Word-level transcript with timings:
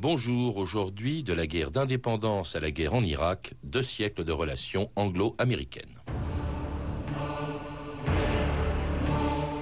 Bonjour, 0.00 0.58
aujourd'hui, 0.58 1.24
de 1.24 1.32
la 1.32 1.48
guerre 1.48 1.72
d'indépendance 1.72 2.54
à 2.54 2.60
la 2.60 2.70
guerre 2.70 2.94
en 2.94 3.02
Irak, 3.02 3.54
deux 3.64 3.82
siècles 3.82 4.22
de 4.22 4.30
relations 4.30 4.92
anglo-américaines. 4.94 5.98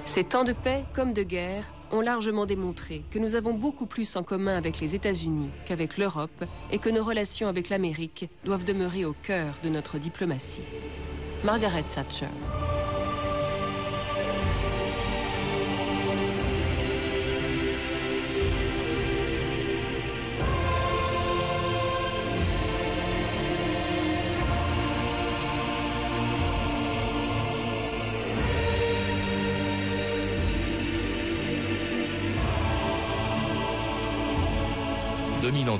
Ces 0.04 0.24
temps 0.24 0.44
de 0.44 0.52
paix 0.52 0.84
comme 0.94 1.14
de 1.14 1.22
guerre 1.22 1.72
ont 1.90 2.02
largement 2.02 2.44
démontré 2.44 3.02
que 3.10 3.18
nous 3.18 3.34
avons 3.34 3.54
beaucoup 3.54 3.86
plus 3.86 4.14
en 4.14 4.22
commun 4.22 4.58
avec 4.58 4.78
les 4.78 4.94
États-Unis 4.94 5.48
qu'avec 5.64 5.96
l'Europe 5.96 6.44
et 6.70 6.78
que 6.78 6.90
nos 6.90 7.02
relations 7.02 7.48
avec 7.48 7.70
l'Amérique 7.70 8.28
doivent 8.44 8.64
demeurer 8.64 9.06
au 9.06 9.14
cœur 9.14 9.54
de 9.64 9.70
notre 9.70 9.98
diplomatie. 9.98 10.64
Margaret 11.44 11.84
Thatcher. 11.84 12.28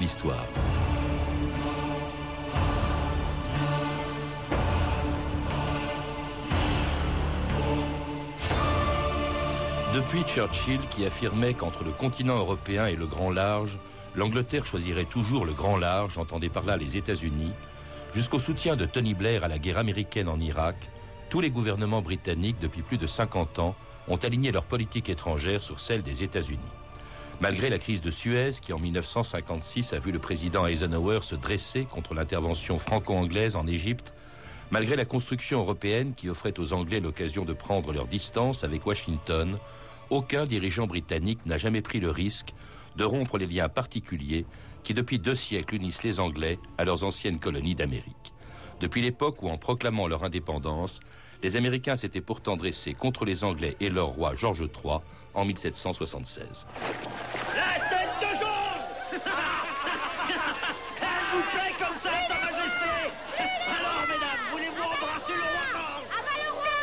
2000 0.07 0.31
ans 0.31 0.47
d'histoire. 0.47 0.47
Depuis 9.95 10.23
Churchill 10.25 10.81
qui 10.91 11.07
affirmait 11.07 11.55
qu'entre 11.55 11.83
le 11.83 11.91
continent 11.91 12.39
européen 12.39 12.87
et 12.87 12.97
le 12.97 13.07
grand 13.07 13.31
large, 13.31 13.79
l'Angleterre 14.15 14.67
choisirait 14.67 15.05
toujours 15.05 15.47
le 15.47 15.53
grand 15.53 15.79
large, 15.79 16.19
entendait 16.19 16.51
par 16.51 16.65
là 16.65 16.77
les 16.77 16.97
États-Unis, 16.97 17.53
jusqu'au 18.13 18.39
soutien 18.39 18.77
de 18.77 18.87
Tony 18.87 19.15
Blair 19.15 19.43
à 19.45 19.49
la 19.49 19.59
guerre 19.59 19.79
américaine 19.79 20.29
en 20.29 20.39
Irak, 20.39 20.77
tous 21.31 21.41
les 21.41 21.51
gouvernements 21.51 22.03
britanniques 22.03 22.61
depuis 22.61 22.83
plus 22.83 22.99
de 22.99 23.07
50 23.07 23.59
ans 23.59 23.75
ont 24.09 24.17
aligné 24.17 24.53
leur 24.53 24.65
politique 24.65 25.09
étrangère 25.09 25.63
sur 25.63 25.81
celle 25.81 26.03
des 26.03 26.23
États-Unis. 26.23 26.61
Malgré 27.39 27.69
la 27.69 27.79
crise 27.79 28.01
de 28.01 28.11
Suez, 28.11 28.53
qui 28.63 28.73
en 28.73 28.79
1956 28.79 29.93
a 29.93 29.99
vu 29.99 30.11
le 30.11 30.19
président 30.19 30.67
Eisenhower 30.67 31.21
se 31.21 31.35
dresser 31.35 31.85
contre 31.85 32.15
l'intervention 32.15 32.79
franco-anglaise 32.79 33.57
en 33.57 33.67
Égypte, 33.67 34.15
malgré 34.71 34.97
la 34.97 35.05
construction 35.05 35.61
européenne 35.61 36.15
qui 36.17 36.31
offrait 36.31 36.59
aux 36.59 36.73
Anglais 36.73 36.99
l'occasion 36.99 37.45
de 37.45 37.53
prendre 37.53 37.93
leur 37.93 38.07
distance 38.07 38.65
avec 38.65 38.87
Washington, 38.87 39.59
aucun 40.09 40.47
dirigeant 40.47 40.87
britannique 40.87 41.45
n'a 41.45 41.59
jamais 41.59 41.83
pris 41.83 42.01
le 42.01 42.11
risque 42.11 42.55
de 42.97 43.05
rompre 43.05 43.37
les 43.37 43.47
liens 43.47 43.69
particuliers 43.69 44.47
qui 44.83 44.95
depuis 44.95 45.19
deux 45.19 45.35
siècles 45.35 45.75
unissent 45.75 46.05
les 46.05 46.21
Anglais 46.21 46.59
à 46.79 46.85
leurs 46.85 47.05
anciennes 47.05 47.39
colonies 47.39 47.75
d'Amérique. 47.75 48.33
Depuis 48.81 49.03
l'époque 49.03 49.43
où, 49.43 49.49
en 49.51 49.59
proclamant 49.59 50.09
leur 50.09 50.25
indépendance, 50.25 51.01
les 51.43 51.57
Américains 51.57 51.97
s'étaient 51.97 52.21
pourtant 52.21 52.57
dressés 52.57 52.95
contre 52.95 53.25
les 53.25 53.45
Anglais 53.45 53.77
et 53.81 53.91
leur 53.91 54.09
roi 54.09 54.35
George 54.35 54.63
III 54.63 54.99
en 55.35 55.45
1776. 55.45 56.67
La 57.55 57.79
tête 57.89 58.09
de 58.21 58.27
jaune 58.39 59.21
Elle 61.01 61.27
vous 61.33 61.43
plaît 61.53 61.75
comme 61.79 61.99
ça, 62.01 62.11
Sa 62.29 62.35
Majesté 62.41 62.93
Alors, 63.67 64.03
mesdames, 64.09 64.43
voulez-vous 64.51 64.83
embrasser 64.83 65.35
le 65.35 65.43
roi 65.43 65.65
George 65.73 66.07
Ah 66.11 66.23
bah 66.23 66.37
le 66.45 66.51
roi 66.53 66.77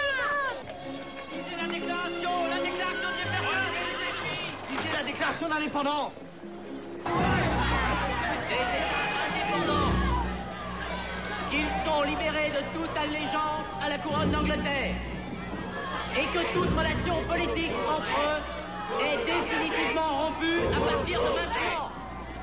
Lisez 1.31 1.55
la 1.57 1.67
déclaration, 1.73 2.33
la 2.49 2.59
déclaration 2.59 3.09
d'indépendance 3.09 3.73
Lisez 4.69 4.91
la 4.93 5.03
déclaration 5.03 5.47
d'indépendance 5.49 6.13
libérés 12.13 12.49
de 12.49 12.77
toute 12.77 12.95
allégeance 12.97 13.67
à 13.83 13.89
la 13.89 13.97
couronne 13.97 14.29
d'Angleterre 14.29 14.95
et 16.15 16.25
que 16.25 16.53
toute 16.53 16.69
relation 16.77 17.15
politique 17.23 17.71
entre 17.87 18.19
eux 18.29 19.03
est 19.03 19.17
définitivement 19.25 20.25
rompue 20.25 20.61
à 20.75 20.91
partir 20.91 21.19
de 21.21 21.29
maintenant. 21.29 21.91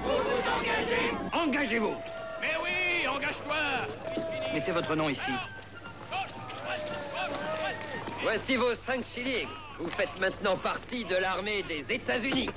Vous 0.03 0.11
vous 0.11 0.43
engagez 0.59 1.13
Engagez-vous 1.33 1.95
Mais 2.41 2.55
oui, 2.63 3.07
engage-toi 3.07 3.57
Mettez 4.53 4.73
votre 4.73 4.97
nom 4.97 5.09
ici. 5.09 5.31
Voici 8.23 8.57
vos 8.57 8.75
5 8.75 9.05
shillings. 9.05 9.49
Vous 9.79 9.91
faites 9.91 10.19
maintenant 10.21 10.57
partie 10.57 11.05
de 11.05 11.17
l'armée 11.17 11.63
des 11.63 11.85
États-Unis. 11.95 12.51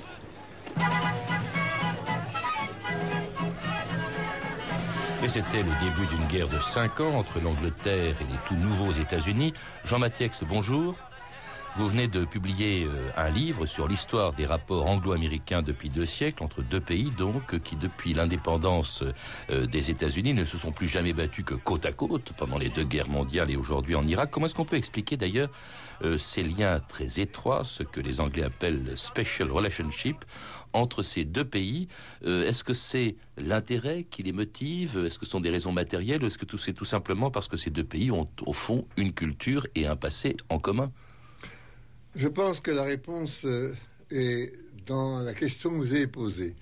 Et 5.24 5.28
c'était 5.28 5.62
le 5.62 5.70
début 5.80 6.06
d'une 6.14 6.26
guerre 6.26 6.50
de 6.50 6.60
cinq 6.60 7.00
ans 7.00 7.14
entre 7.14 7.40
l'Angleterre 7.40 8.14
et 8.20 8.24
les 8.24 8.38
tout 8.46 8.56
nouveaux 8.56 8.92
États-Unis. 8.92 9.54
Jean 9.86 9.98
Mathieu, 9.98 10.28
bonjour. 10.46 10.98
Vous 11.76 11.88
venez 11.88 12.06
de 12.06 12.24
publier 12.24 12.84
euh, 12.84 13.10
un 13.16 13.30
livre 13.30 13.66
sur 13.66 13.88
l'histoire 13.88 14.32
des 14.32 14.46
rapports 14.46 14.86
anglo-américains 14.86 15.60
depuis 15.60 15.90
deux 15.90 16.06
siècles, 16.06 16.44
entre 16.44 16.62
deux 16.62 16.80
pays 16.80 17.10
donc, 17.10 17.60
qui 17.64 17.74
depuis 17.74 18.14
l'indépendance 18.14 19.02
euh, 19.50 19.66
des 19.66 19.90
États-Unis 19.90 20.34
ne 20.34 20.44
se 20.44 20.56
sont 20.56 20.70
plus 20.70 20.86
jamais 20.86 21.12
battus 21.12 21.44
que 21.44 21.54
côte 21.54 21.84
à 21.84 21.90
côte 21.90 22.32
pendant 22.36 22.58
les 22.58 22.68
deux 22.68 22.84
guerres 22.84 23.08
mondiales 23.08 23.50
et 23.50 23.56
aujourd'hui 23.56 23.96
en 23.96 24.06
Irak. 24.06 24.30
Comment 24.30 24.46
est-ce 24.46 24.54
qu'on 24.54 24.64
peut 24.64 24.76
expliquer 24.76 25.16
d'ailleurs 25.16 25.48
euh, 26.04 26.16
ces 26.16 26.44
liens 26.44 26.78
très 26.78 27.18
étroits, 27.18 27.64
ce 27.64 27.82
que 27.82 28.00
les 28.00 28.20
Anglais 28.20 28.44
appellent 28.44 28.92
special 28.94 29.50
relationship, 29.50 30.24
entre 30.74 31.02
ces 31.02 31.24
deux 31.24 31.44
pays? 31.44 31.88
Est-ce 32.24 32.62
que 32.62 32.72
c'est 32.72 33.16
l'intérêt 33.36 34.04
qui 34.04 34.22
les 34.22 34.32
motive? 34.32 35.04
Est-ce 35.06 35.18
que 35.18 35.24
ce 35.24 35.32
sont 35.32 35.40
des 35.40 35.50
raisons 35.50 35.72
matérielles? 35.72 36.22
Est-ce 36.22 36.38
que 36.38 36.56
c'est 36.56 36.72
tout 36.72 36.84
simplement 36.84 37.30
parce 37.32 37.48
que 37.48 37.56
ces 37.56 37.70
deux 37.70 37.84
pays 37.84 38.10
ont 38.10 38.28
au 38.46 38.52
fond 38.52 38.86
une 38.96 39.12
culture 39.12 39.66
et 39.74 39.86
un 39.86 39.96
passé 39.96 40.36
en 40.48 40.58
commun? 40.58 40.90
Je 42.16 42.28
pense 42.28 42.60
que 42.60 42.70
la 42.70 42.84
réponse 42.84 43.44
euh, 43.44 43.74
est 44.10 44.52
dans 44.86 45.20
la 45.20 45.34
question 45.34 45.70
que 45.70 45.76
vous 45.76 45.92
avez 45.92 46.06
posée, 46.06 46.54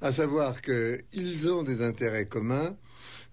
à 0.00 0.12
savoir 0.12 0.60
qu'ils 0.62 1.48
ont 1.48 1.62
des 1.62 1.82
intérêts 1.82 2.26
communs, 2.26 2.76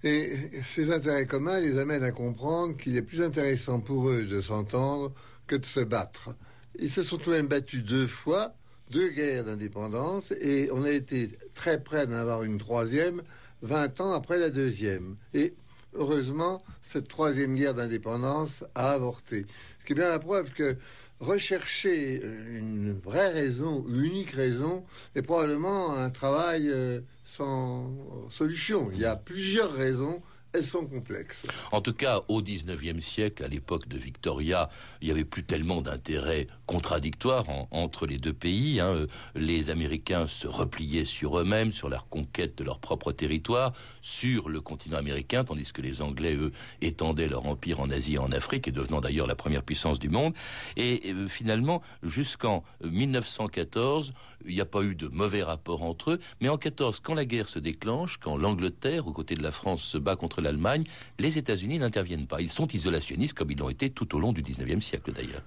et 0.04 0.34
ces 0.66 0.92
intérêts 0.92 1.26
communs 1.26 1.60
les 1.60 1.80
amènent 1.80 2.04
à 2.04 2.12
comprendre 2.12 2.76
qu'il 2.76 2.98
est 2.98 3.02
plus 3.02 3.22
intéressant 3.22 3.80
pour 3.80 4.10
eux 4.10 4.26
de 4.26 4.42
s'entendre 4.42 5.14
que 5.48 5.56
de 5.56 5.66
se 5.66 5.80
battre. 5.80 6.36
Ils 6.78 6.92
se 6.92 7.04
sont 7.04 7.18
tout 7.18 7.32
de 7.32 7.38
même 7.38 7.48
battus 7.48 7.84
deux 7.84 8.08
fois, 8.08 8.54
deux 8.92 9.10
guerres 9.10 9.46
d'indépendance, 9.46 10.32
et 10.42 10.70
on 10.72 10.84
a 10.84 10.92
été 10.92 11.32
très 11.56 11.82
près 11.82 12.06
d'en 12.06 12.16
avoir 12.16 12.44
une 12.44 12.58
troisième, 12.58 13.22
20 13.62 14.02
ans 14.02 14.12
après 14.12 14.38
la 14.38 14.50
deuxième. 14.50 15.16
Et 15.34 15.52
heureusement, 15.94 16.62
cette 16.82 17.08
troisième 17.08 17.56
guerre 17.56 17.74
d'indépendance 17.74 18.64
a 18.76 18.92
avorté. 18.92 19.46
Ce 19.80 19.86
qui 19.86 19.94
est 19.94 19.96
bien 19.96 20.10
la 20.10 20.20
preuve 20.20 20.52
que 20.52 20.78
rechercher 21.20 22.22
euh, 22.24 22.60
une 22.60 22.94
vraie 22.94 23.32
raison, 23.32 23.86
une 23.88 24.04
unique 24.04 24.32
raison, 24.32 24.86
est 25.16 25.22
probablement 25.22 25.96
un 25.96 26.10
travail 26.10 26.70
euh, 26.70 27.02
sans 27.26 27.92
solution. 28.30 28.90
Il 28.92 29.00
y 29.00 29.06
a 29.06 29.16
plusieurs 29.16 29.74
raisons 29.74 30.22
sont 30.62 30.86
complexes. 30.86 31.44
En 31.72 31.82
tout 31.82 31.94
cas, 31.94 32.22
au 32.28 32.42
XIXe 32.42 33.04
siècle, 33.04 33.44
à 33.44 33.48
l'époque 33.48 33.88
de 33.88 33.98
Victoria, 33.98 34.70
il 35.02 35.06
n'y 35.06 35.12
avait 35.12 35.26
plus 35.26 35.44
tellement 35.44 35.82
d'intérêts 35.82 36.48
contradictoires 36.66 37.46
entre 37.72 38.06
les 38.06 38.18
deux 38.18 38.34
pays. 38.34 38.80
Hein. 38.80 39.08
Les 39.36 39.70
Américains 39.70 40.28
se 40.28 40.48
repliaient 40.48 41.06
sur 41.06 41.40
eux-mêmes, 41.40 41.72
sur 41.72 41.90
la 41.90 42.04
conquête 42.10 42.58
de 42.58 42.64
leur 42.64 42.80
propre 42.80 43.12
territoire, 43.12 43.74
sur 44.02 44.50
le 44.50 44.62
continent 44.62 44.98
américain, 44.98 45.44
tandis 45.44 45.72
que 45.74 45.82
les 45.82 46.02
Anglais, 46.02 46.38
étendaient 46.82 47.28
leur 47.28 47.46
empire 47.46 47.80
en 47.80 47.90
Asie 47.90 48.16
et 48.16 48.20
en 48.20 48.32
Afrique, 48.32 48.68
et 48.68 48.72
devenant 48.72 49.02
d'ailleurs 49.02 49.28
la 49.28 49.36
première 49.36 49.64
puissance 49.64 50.00
du 50.00 50.10
monde. 50.10 50.34
Et 50.78 51.14
euh, 51.14 51.28
finalement, 51.28 51.82
jusqu'en 52.04 52.64
1914, 52.84 54.14
il 54.46 54.56
n'y 54.56 54.62
a 54.62 54.66
pas 54.66 54.82
eu 54.84 54.96
de 54.96 55.08
mauvais 55.08 55.44
rapports 55.44 55.84
entre 55.84 56.12
eux. 56.12 56.20
Mais 56.42 56.50
en 56.50 56.58
14, 56.58 57.00
quand 57.00 57.14
la 57.14 57.26
guerre 57.26 57.50
se 57.50 57.60
déclenche, 57.60 58.18
quand 58.18 58.38
l'Angleterre, 58.38 59.08
aux 59.08 59.14
côtés 59.14 59.36
de 59.36 59.44
la 59.44 59.52
France, 59.52 59.84
se 59.84 59.98
bat 59.98 60.16
contre 60.16 60.42
l'Allemagne, 60.44 60.84
les 61.20 61.38
États-Unis 61.38 61.80
n'interviennent 61.80 62.28
pas. 62.28 62.42
Ils 62.42 62.52
sont 62.52 62.68
isolationnistes 62.68 63.34
comme 63.34 63.52
ils 63.52 63.58
l'ont 63.58 63.70
été 63.70 63.90
tout 63.90 64.16
au 64.16 64.20
long 64.20 64.34
du 64.34 64.42
XIXe 64.42 64.84
siècle 64.86 65.12
d'ailleurs. 65.12 65.44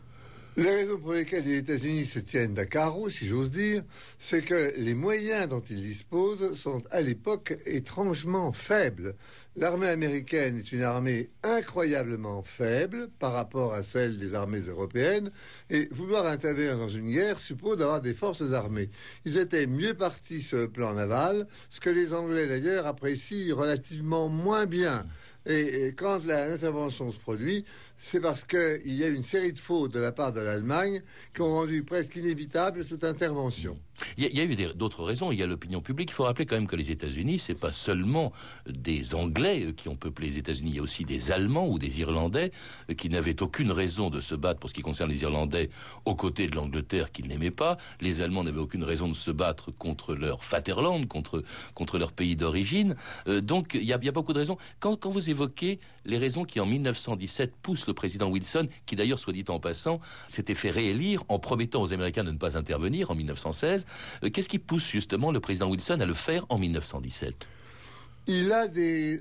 Les 0.59 0.71
raisons 0.71 0.97
pour 0.97 1.13
lesquelles 1.13 1.45
les 1.45 1.59
États-Unis 1.59 2.07
se 2.07 2.19
tiennent 2.19 2.59
à 2.59 2.65
carreau, 2.65 3.11
si 3.11 3.27
j'ose 3.27 3.51
dire, 3.51 3.83
c'est 4.19 4.41
que 4.41 4.73
les 4.79 4.95
moyens 4.95 5.51
dont 5.51 5.63
ils 5.69 5.83
disposent 5.83 6.55
sont 6.55 6.83
à 6.91 7.03
l'époque 7.03 7.59
étrangement 7.67 8.55
faibles. 8.55 9.17
L'armée 9.55 9.89
américaine 9.89 10.57
est 10.57 10.73
une 10.73 10.83
armée 10.83 11.29
incroyablement 11.43 12.43
faible 12.43 13.11
par 13.19 13.35
rapport 13.35 13.75
à 13.75 13.83
celle 13.83 14.17
des 14.17 14.33
armées 14.33 14.63
européennes, 14.67 15.31
et 15.69 15.89
vouloir 15.91 16.25
intervenir 16.25 16.79
dans 16.79 16.89
une 16.89 17.11
guerre 17.11 17.39
suppose 17.39 17.77
d'avoir 17.77 18.01
des 18.01 18.15
forces 18.15 18.53
armées. 18.55 18.89
Ils 19.27 19.37
étaient 19.37 19.67
mieux 19.67 19.93
partis 19.93 20.41
sur 20.41 20.57
le 20.57 20.69
plan 20.69 20.95
naval, 20.95 21.47
ce 21.69 21.81
que 21.81 21.91
les 21.91 22.15
Anglais 22.15 22.47
d'ailleurs 22.47 22.87
apprécient 22.87 23.55
relativement 23.55 24.31
moins 24.31 24.65
bien. 24.65 25.05
Et, 25.47 25.95
quand 25.97 26.25
l'intervention 26.25 27.13
se 27.13 27.19
produit, 27.19 27.65
c'est 27.99 28.21
parce 28.21 28.45
qu'il 28.45 28.81
y 28.95 29.05
a 29.05 29.09
une 29.09 29.23
série 29.23 29.53
de 29.53 29.59
fautes 29.59 29.93
de 29.93 30.01
la 30.01 30.13
part 30.13 30.33
de 30.33 30.41
l'Allemagne 30.41 31.03
qui 31.35 31.43
ont 31.43 31.51
rendu 31.51 31.83
presque 31.83 32.17
inévitable 32.17 32.85
cette 32.85 33.05
intervention. 33.05 33.79
Il 34.19 34.25
y, 34.25 34.41
a, 34.41 34.45
eu 34.45 34.75
d'autres 34.75 35.05
raisons. 35.05 35.33
Il 35.33 35.39
y 35.39 35.43
a 35.43 35.47
l'opinion 35.47 35.81
publique. 35.81 36.11
Il 36.11 36.15
faut 36.15 36.25
rappeler 36.25 36.47
quand 36.47 36.57
même 36.57 36.67
que 36.67 36.77
les 36.77 36.91
États-Unis, 36.91 37.39
c'est 37.39 37.55
pas 37.55 37.73
seulement 37.73 38.33
des 38.69 39.15
Anglais 39.15 39.73
qui 39.77 39.89
ont 39.89 39.97
peuplé 39.97 40.29
les 40.29 40.39
États-Unis. 40.39 40.71
Il 40.71 40.77
y 40.77 40.79
a 40.79 40.83
aussi 40.83 41.05
des 41.05 41.33
Allemands 41.33 41.69
ou 41.69 41.79
des 41.79 42.01
Irlandais 42.01 42.51
qui 42.97 43.09
n'avaient 43.09 43.41
aucune 43.43 43.73
raison 43.73 44.11
de 44.11 44.21
se 44.21 44.35
battre 44.35 44.61
pour 44.61 44.71
ce 44.71 44.75
qui 44.75 44.83
concerne 44.83 45.11
les 45.11 45.23
Irlandais 45.23 45.71
aux 46.05 46.15
côtés 46.15 46.47
de 46.47 46.57
l'Angleterre 46.57 47.11
qu'ils 47.13 47.29
n'aimaient 47.29 47.51
pas. 47.51 47.77
Les 48.01 48.21
Allemands 48.21 48.45
n'avaient 48.45 48.61
aucune 48.61 48.85
raison 48.85 49.09
de 49.09 49.15
se 49.15 49.31
battre 49.31 49.71
contre 49.71 50.15
leur 50.15 50.41
Vaterland, 50.43 51.07
contre, 51.09 51.43
contre 51.75 51.99
leur 51.99 52.13
pays 52.13 52.37
d'origine. 52.37 52.97
Euh, 53.29 53.41
donc 53.41 53.75
il 53.75 53.85
y, 53.85 53.93
a, 53.93 53.99
beaucoup 53.99 54.33
de 54.33 54.39
raisons. 54.39 54.59
Quand, 54.81 54.97
quand 54.97 55.11
vous 55.11 55.31
évoquez 55.31 55.81
les 56.05 56.19
raisons 56.19 56.45
qui 56.45 56.61
en 56.61 56.67
1917 56.67 57.55
poussent 57.63 57.86
le 57.87 57.95
président 57.95 58.29
Wilson, 58.29 58.69
qui 58.87 58.97
d'ailleurs, 58.97 59.19
soit 59.19 59.33
dit 59.33 59.45
en 59.49 59.61
passant, 59.61 60.01
s'était 60.29 60.55
fait 60.55 60.71
réélire 60.71 61.25
en 61.29 61.39
promettant 61.39 61.83
aux 61.83 61.93
Américains 61.93 62.25
de 62.25 62.31
ne 62.31 62.39
pas 62.39 62.57
intervenir 62.57 63.11
en 63.11 63.15
1916, 63.15 63.87
euh, 64.25 64.31
qu'est-ce 64.31 64.49
qui 64.49 64.59
pousse 64.59 64.89
justement 64.89 65.33
le 65.33 65.41
président 65.41 65.69
Wilson 65.69 66.01
à 66.01 66.07
le 66.07 66.15
faire 66.15 66.47
en 66.49 66.59
1917 66.59 67.49
il 68.29 68.51
a 68.51 68.67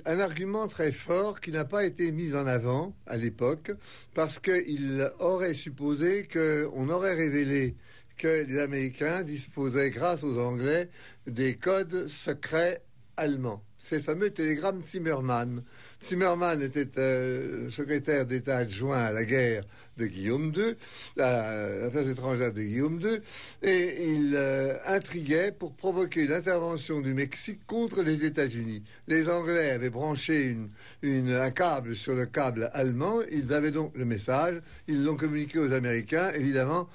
un 0.08 0.20
argument 0.20 0.68
très 0.68 0.92
fort 0.92 1.40
qui 1.40 1.52
n'a 1.52 1.64
pas 1.64 1.86
été 1.86 2.12
mis 2.12 2.34
en 2.34 2.48
avant 2.48 2.96
à 3.06 3.18
l'époque 3.18 3.72
parce 4.16 4.40
qu'il 4.40 5.12
aurait 5.20 5.54
supposé 5.54 6.28
qu'on 6.28 6.90
aurait 6.90 7.14
révélé 7.14 7.76
que 8.18 8.46
les 8.48 8.58
Américains 8.58 9.22
disposaient, 9.22 9.92
grâce 9.92 10.24
aux 10.24 10.40
Anglais, 10.40 10.90
des 11.28 11.56
codes 11.56 12.08
secrets 12.08 12.82
allemands. 13.16 13.64
Ces 13.78 14.02
fameux 14.02 14.32
télégrammes 14.32 14.84
Zimmermann. 14.84 15.64
Zimmermann 16.03 16.62
était 16.62 16.88
euh, 16.97 17.69
secrétaire 17.69 18.25
d'État 18.25 18.57
adjoint 18.57 19.06
à 19.06 19.12
la 19.12 19.25
guerre 19.25 19.63
de 19.97 20.07
Guillaume 20.07 20.51
II, 20.56 20.75
la 21.15 21.86
affaires 21.86 22.09
étrangères 22.09 22.53
de 22.53 22.62
Guillaume 22.62 23.00
II, 23.00 23.21
et 23.63 24.03
il 24.03 24.33
euh, 24.36 24.75
intriguait 24.86 25.51
pour 25.51 25.74
provoquer 25.74 26.25
une 26.25 26.33
intervention 26.33 27.00
du 27.00 27.13
Mexique 27.13 27.65
contre 27.65 28.01
les 28.01 28.25
États-Unis. 28.25 28.83
Les 29.07 29.30
Anglais 29.30 29.71
avaient 29.71 29.89
branché 29.89 30.57
un 31.03 31.51
câble 31.51 31.95
sur 31.95 32.13
le 32.13 32.25
câble 32.25 32.69
allemand, 32.74 33.19
ils 33.31 33.53
avaient 33.53 33.71
donc 33.71 33.94
le 33.95 34.06
message, 34.06 34.62
ils 34.88 35.03
l'ont 35.03 35.15
communiqué 35.15 35.59
aux 35.59 35.71
Américains, 35.71 36.31
évidemment, 36.33 36.89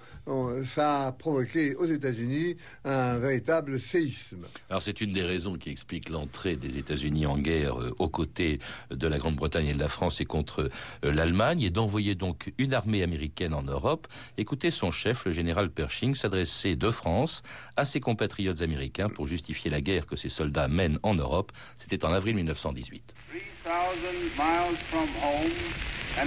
ça 0.65 1.07
a 1.09 1.13
provoqué 1.13 1.75
aux 1.75 1.87
États-Unis 1.87 2.57
un 2.85 3.19
véritable 3.19 3.81
séisme. 3.81 4.47
Alors 4.69 4.83
c'est 4.83 5.01
une 5.01 5.13
des 5.13 5.23
raisons 5.23 5.57
qui 5.57 5.71
explique 5.71 6.09
l'entrée 6.09 6.57
des 6.57 6.79
États-Unis 6.79 7.27
en 7.27 7.39
guerre 7.39 7.81
euh, 7.81 7.95
aux 7.99 8.09
côtés 8.09 8.59
la 9.07 9.19
Grande-Bretagne 9.19 9.69
et 9.69 9.73
de 9.73 9.79
la 9.79 9.89
France 9.89 10.21
et 10.21 10.25
contre 10.25 10.71
euh, 11.05 11.13
l'Allemagne, 11.13 11.63
et 11.63 11.71
d'envoyer 11.71 12.15
donc 12.15 12.53
une 12.59 12.75
armée 12.75 13.03
américaine 13.03 13.55
en 13.55 13.63
Europe, 13.63 14.07
écoutez 14.39 14.71
son 14.71 14.91
chef, 14.91 15.25
le 15.25 15.33
général 15.33 15.71
Pershing, 15.71 16.15
s'adresser 16.15 16.77
de 16.77 16.91
France 16.91 17.43
à 17.77 17.85
ses 17.85 18.01
compatriotes 18.01 18.63
américains 18.63 19.09
pour 19.09 19.27
justifier 19.27 19.71
la 19.71 19.81
guerre 19.81 20.07
que 20.07 20.17
ses 20.17 20.29
soldats 20.29 20.69
mènent 20.69 20.99
en 21.03 21.15
Europe. 21.15 21.53
C'était 21.77 22.05
en 22.05 22.13
avril 22.13 22.37
1918. 22.37 23.15
À 26.17 26.27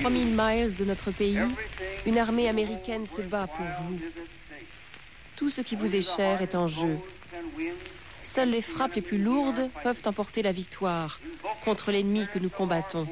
3000 0.00 0.34
miles 0.34 0.74
de 0.76 0.84
notre 0.84 1.10
pays, 1.10 1.38
une 2.06 2.18
armée 2.18 2.48
américaine 2.48 3.06
se 3.06 3.22
bat 3.22 3.46
pour 3.46 3.66
vous. 3.82 3.98
Tout 5.36 5.50
ce 5.50 5.60
qui 5.60 5.76
vous 5.76 5.96
est 5.96 6.16
cher 6.16 6.42
est 6.42 6.54
en 6.54 6.66
jeu. 6.66 6.98
Seules 8.22 8.50
les 8.50 8.62
frappes 8.62 8.94
les 8.94 9.02
plus 9.02 9.18
lourdes 9.18 9.70
peuvent 9.82 10.02
emporter 10.06 10.42
la 10.42 10.52
victoire 10.52 11.20
contre 11.64 11.90
l'ennemi 11.90 12.26
que 12.32 12.38
nous 12.38 12.50
combattons. 12.50 13.08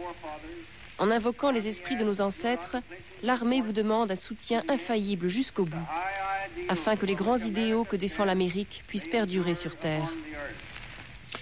En 0.99 1.11
invoquant 1.11 1.51
les 1.51 1.69
esprits 1.69 1.97
de 1.97 2.05
nos 2.05 2.21
ancêtres, 2.21 2.77
l'armée 3.23 3.61
vous 3.61 3.73
demande 3.73 4.11
un 4.11 4.17
soutien 4.17 4.63
infaillible 4.69 5.29
jusqu'au 5.29 5.65
bout, 5.65 5.89
afin 6.69 6.97
que 6.97 7.07
les 7.07 7.15
grands 7.15 7.39
idéaux 7.39 7.85
que 7.85 7.97
défend 7.97 8.25
l'Amérique 8.25 8.85
puissent 8.87 9.09
perdurer 9.09 9.55
sur 9.55 9.77
Terre. 9.77 10.13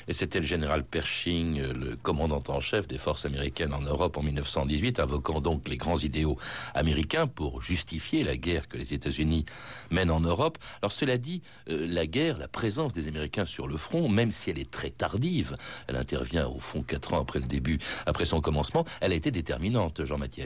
Et 0.06 0.12
c'était 0.12 0.40
le 0.40 0.46
général 0.46 0.85
Pershing, 0.85 1.61
euh, 1.61 1.73
le 1.73 1.96
commandant 1.96 2.43
en 2.49 2.61
chef 2.61 2.87
des 2.88 2.99
forces 2.99 3.25
américaines 3.25 3.73
en 3.73 3.81
Europe 3.81 4.17
en 4.17 4.23
1918, 4.23 5.00
invoquant 5.00 5.40
donc 5.40 5.69
les 5.69 5.76
grands 5.76 5.99
idéaux 5.99 6.37
américains 6.75 7.26
pour 7.26 7.62
justifier 7.62 8.23
la 8.25 8.37
guerre 8.37 8.69
que 8.69 8.76
les 8.76 8.94
États-Unis 8.94 9.44
mènent 9.90 10.11
en 10.11 10.20
Europe. 10.20 10.58
Alors 10.82 10.93
cela 10.93 11.19
dit, 11.19 11.43
euh, 11.69 11.87
la 11.88 12.06
guerre, 12.06 12.38
la 12.38 12.49
présence 12.49 12.94
des 12.94 13.08
Américains 13.08 13.44
sur 13.44 13.69
le 13.69 13.76
front, 13.76 14.08
même 14.08 14.32
si 14.32 14.50
elle 14.50 14.58
est 14.58 14.70
très 14.70 14.90
tardive, 14.90 15.56
elle 15.87 15.96
intervient 15.96 16.46
au 16.46 16.58
fond 16.58 16.82
quatre 16.82 17.14
ans 17.14 17.20
après 17.20 17.40
le 17.40 17.46
début, 17.46 17.79
après 18.06 18.25
son 18.25 18.40
commencement, 18.40 18.85
elle 19.00 19.12
a 19.12 19.17
été 19.17 19.31
déterminante, 19.31 20.05
Jean 20.05 20.19
Mathieu. 20.19 20.44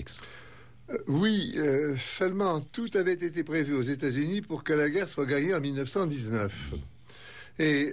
Euh, 0.90 0.98
oui, 1.06 1.54
seulement 1.98 2.60
tout 2.60 2.88
avait 2.94 3.12
été 3.12 3.44
prévu 3.44 3.74
aux 3.74 3.82
États-Unis 3.82 4.40
pour 4.42 4.64
que 4.64 4.72
la 4.72 4.88
guerre 4.88 5.08
soit 5.08 5.26
gagnée 5.26 5.54
en 5.54 5.60
1919. 5.60 6.74
Et 7.58 7.92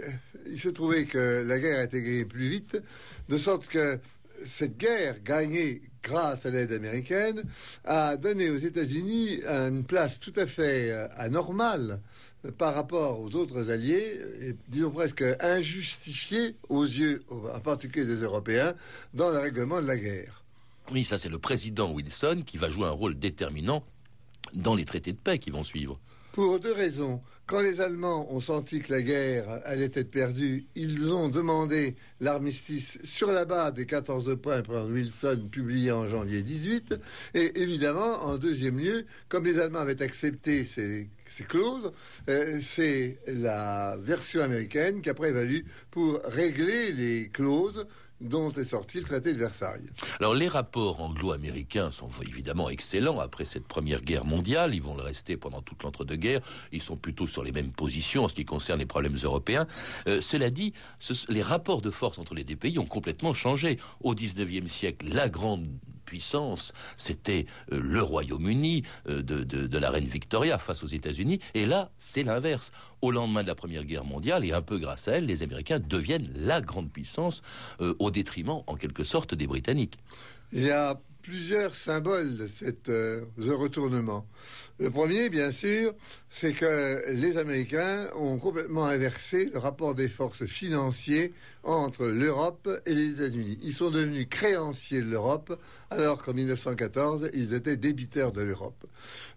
il 0.49 0.59
se 0.59 0.69
trouvait 0.69 1.05
que 1.05 1.43
la 1.45 1.59
guerre 1.59 1.79
a 1.79 1.83
été 1.83 2.01
gagnée 2.01 2.25
plus 2.25 2.49
vite, 2.49 2.77
de 3.27 3.37
sorte 3.37 3.67
que 3.67 3.99
cette 4.45 4.77
guerre 4.77 5.21
gagnée 5.23 5.81
grâce 6.01 6.45
à 6.45 6.49
l'aide 6.49 6.71
américaine 6.71 7.43
a 7.83 8.17
donné 8.17 8.49
aux 8.49 8.57
États-Unis 8.57 9.41
une 9.43 9.83
place 9.83 10.19
tout 10.19 10.33
à 10.37 10.45
fait 10.45 10.91
euh, 10.91 11.07
anormale 11.17 11.99
par 12.57 12.73
rapport 12.73 13.19
aux 13.19 13.35
autres 13.35 13.69
alliés, 13.69 14.17
et 14.39 14.55
disons 14.69 14.91
presque 14.91 15.25
injustifiée 15.41 16.55
aux 16.69 16.85
yeux, 16.85 17.21
en 17.29 17.59
particulier 17.59 18.05
des 18.05 18.21
Européens, 18.21 18.75
dans 19.13 19.29
le 19.29 19.39
règlement 19.39 19.81
de 19.81 19.87
la 19.87 19.97
guerre. 19.97 20.43
Oui, 20.91 21.03
ça 21.03 21.17
c'est 21.17 21.29
le 21.29 21.37
président 21.37 21.91
Wilson 21.91 22.43
qui 22.45 22.57
va 22.57 22.69
jouer 22.69 22.85
un 22.85 22.91
rôle 22.91 23.19
déterminant 23.19 23.83
dans 24.53 24.73
les 24.73 24.85
traités 24.85 25.11
de 25.11 25.17
paix 25.17 25.37
qui 25.37 25.51
vont 25.51 25.63
suivre. 25.63 25.99
Pour 26.31 26.59
deux 26.59 26.73
raisons. 26.73 27.21
Quand 27.49 27.63
les 27.63 27.81
Allemands 27.81 28.31
ont 28.31 28.39
senti 28.39 28.79
que 28.79 28.93
la 28.93 29.01
guerre 29.01 29.59
allait 29.65 29.89
être 29.95 30.11
perdue, 30.11 30.67
ils 30.75 31.11
ont 31.11 31.29
demandé 31.29 31.95
l'armistice 32.19 32.99
sur 33.03 33.31
la 33.31 33.43
base 33.43 33.73
des 33.73 33.87
14 33.87 34.39
points 34.39 34.61
par 34.61 34.85
Wilson 34.85 35.49
publiés 35.51 35.91
en 35.91 36.07
janvier 36.07 36.43
18. 36.43 36.99
Et 37.33 37.59
évidemment, 37.59 38.23
en 38.23 38.37
deuxième 38.37 38.77
lieu, 38.77 39.07
comme 39.29 39.45
les 39.45 39.59
Allemands 39.59 39.79
avaient 39.79 40.03
accepté 40.03 40.63
ces, 40.63 41.09
clauses, 41.47 41.91
euh, 42.29 42.59
c'est 42.61 43.17
la 43.25 43.97
version 43.99 44.43
américaine 44.43 45.01
qui 45.01 45.09
a 45.09 45.15
prévalu 45.15 45.65
pour 45.89 46.21
régler 46.25 46.91
les 46.91 47.29
clauses 47.29 47.87
dont 48.21 48.51
est 48.51 48.65
sorti 48.65 48.97
le 48.97 49.03
traité 49.03 49.33
de 49.33 49.39
Versailles. 49.39 49.85
Alors 50.19 50.35
les 50.35 50.47
rapports 50.47 51.01
anglo-américains 51.01 51.91
sont 51.91 52.09
évidemment 52.27 52.69
excellents 52.69 53.19
après 53.19 53.45
cette 53.45 53.65
première 53.65 54.01
guerre 54.01 54.25
mondiale, 54.25 54.75
ils 54.75 54.81
vont 54.81 54.95
le 54.95 55.03
rester 55.03 55.37
pendant 55.37 55.61
toute 55.61 55.83
l'entre-deux-guerres, 55.83 56.41
ils 56.71 56.81
sont 56.81 56.97
plutôt 56.97 57.27
sur 57.27 57.43
les 57.43 57.51
mêmes 57.51 57.71
positions 57.71 58.25
en 58.25 58.27
ce 58.27 58.33
qui 58.33 58.45
concerne 58.45 58.79
les 58.79 58.85
problèmes 58.85 59.15
européens. 59.23 59.67
Euh, 60.07 60.21
cela 60.21 60.49
dit, 60.49 60.73
les 61.29 61.41
rapports 61.41 61.81
de 61.81 61.91
force 61.91 62.19
entre 62.19 62.33
les 62.33 62.43
deux 62.43 62.55
pays 62.55 62.79
ont 62.79 62.85
complètement 62.85 63.33
changé. 63.33 63.77
Au 64.01 64.13
XIXe 64.13 64.71
siècle, 64.71 65.07
la 65.09 65.29
grande 65.29 65.67
puissance, 66.09 66.73
c'était 66.97 67.45
euh, 67.71 67.79
le 67.79 68.01
Royaume-Uni 68.01 68.83
euh, 69.07 69.21
de, 69.21 69.77
la 69.77 69.91
reine 69.91 70.07
Victoria 70.07 70.57
face 70.57 70.83
aux 70.83 70.87
États-Unis. 70.87 71.39
Et 71.53 71.67
là, 71.67 71.91
c'est 71.99 72.23
l'inverse. 72.23 72.71
Au 73.01 73.11
lendemain 73.11 73.43
de 73.43 73.47
la 73.47 73.53
Première 73.53 73.85
Guerre 73.85 74.05
mondiale, 74.05 74.43
et 74.43 74.51
un 74.51 74.63
peu 74.63 74.79
grâce 74.79 75.07
à 75.07 75.13
elle, 75.13 75.27
les 75.27 75.43
Américains 75.43 75.79
deviennent 75.79 76.27
la 76.35 76.61
grande 76.61 76.89
puissance 76.91 77.43
euh, 77.79 77.93
au 77.99 78.09
détriment, 78.09 78.63
en 78.65 78.75
quelque 78.75 79.03
sorte, 79.03 79.35
des 79.35 79.45
Britanniques. 79.45 79.97
Il 80.51 80.63
y 80.63 80.71
a 80.71 80.99
plusieurs 81.21 81.75
symboles 81.75 82.37
de 82.37 82.47
ce 82.47 83.51
retournement. 83.51 84.25
Le 84.79 84.89
premier, 84.89 85.27
bien 85.27 85.51
sûr, 85.51 85.93
c'est 86.29 86.53
que 86.53 87.03
les 87.11 87.37
Américains 87.37 88.07
ont 88.15 88.37
complètement 88.37 88.85
inversé 88.85 89.49
le 89.53 89.59
rapport 89.59 89.93
des 89.93 90.07
forces 90.07 90.45
financiers 90.45 91.33
entre 91.63 92.07
l'Europe 92.07 92.69
et 92.85 92.93
les 92.93 93.09
États-Unis. 93.09 93.59
Ils 93.61 93.73
sont 93.73 93.91
devenus 93.91 94.27
créanciers 94.29 95.01
de 95.01 95.09
l'Europe, 95.09 95.59
alors 95.89 96.23
qu'en 96.23 96.33
1914, 96.33 97.29
ils 97.33 97.53
étaient 97.53 97.75
débiteurs 97.75 98.31
de 98.31 98.41
l'Europe. 98.41 98.85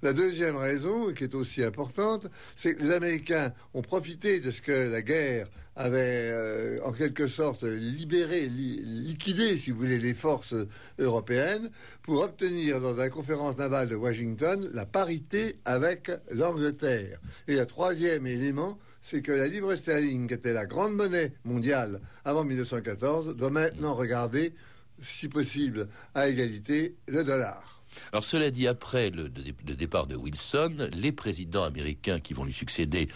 La 0.03 0.13
deuxième 0.13 0.57
raison, 0.57 1.13
qui 1.13 1.25
est 1.25 1.35
aussi 1.35 1.65
importante, 1.65 2.29
c'est 2.55 2.77
que 2.77 2.83
les 2.85 2.93
Américains 2.93 3.53
ont 3.75 3.83
profité 3.83 4.39
de 4.39 4.53
ce 4.53 4.63
que 4.63 4.71
la 4.71 5.03
guerre 5.03 5.49
avait 5.75 6.31
euh, 6.31 6.81
en 6.85 6.93
quelque 6.93 7.27
sorte 7.27 7.63
libéré, 7.63 8.47
liquidé, 8.47 9.57
si 9.57 9.71
vous 9.71 9.79
voulez, 9.79 9.99
les 9.99 10.15
forces 10.15 10.55
européennes 10.99 11.71
pour 12.03 12.21
obtenir 12.21 12.81
dans 12.81 12.95
la 12.95 13.09
conférence 13.09 13.57
navale 13.57 13.89
de 13.89 13.97
Washington 13.97 14.69
la 14.75 14.85
parité 14.85 15.32
avec 15.65 16.11
l'Angleterre. 16.31 17.19
Et 17.49 17.57
le 17.57 17.67
troisième 17.67 18.27
élément, 18.27 18.79
c'est 19.01 19.23
que 19.23 19.33
la 19.33 19.49
livre 19.49 19.75
sterling, 19.75 20.29
qui 20.29 20.35
était 20.35 20.53
la 20.53 20.67
grande 20.67 20.95
monnaie 20.95 21.33
mondiale 21.45 22.01
avant 22.25 22.45
1914, 22.45 23.37
doit 23.37 23.51
maintenant 23.51 23.95
regarder, 23.95 24.55
si 25.01 25.29
possible, 25.29 25.89
à 26.15 26.29
égalité 26.29 26.97
le 27.09 27.25
dollar. 27.25 27.83
Alors 28.13 28.25
cela 28.25 28.51
dit, 28.51 28.67
après 28.67 29.11
le, 29.11 29.29
départ 29.29 30.07
de 30.07 30.17
Wilson, 30.17 30.89
les 30.95 31.13
présidents 31.13 31.65
américains 31.65 32.21
qui 32.21 32.33
vont 32.33 32.45
lui 32.45 32.53
succéder 32.53 33.09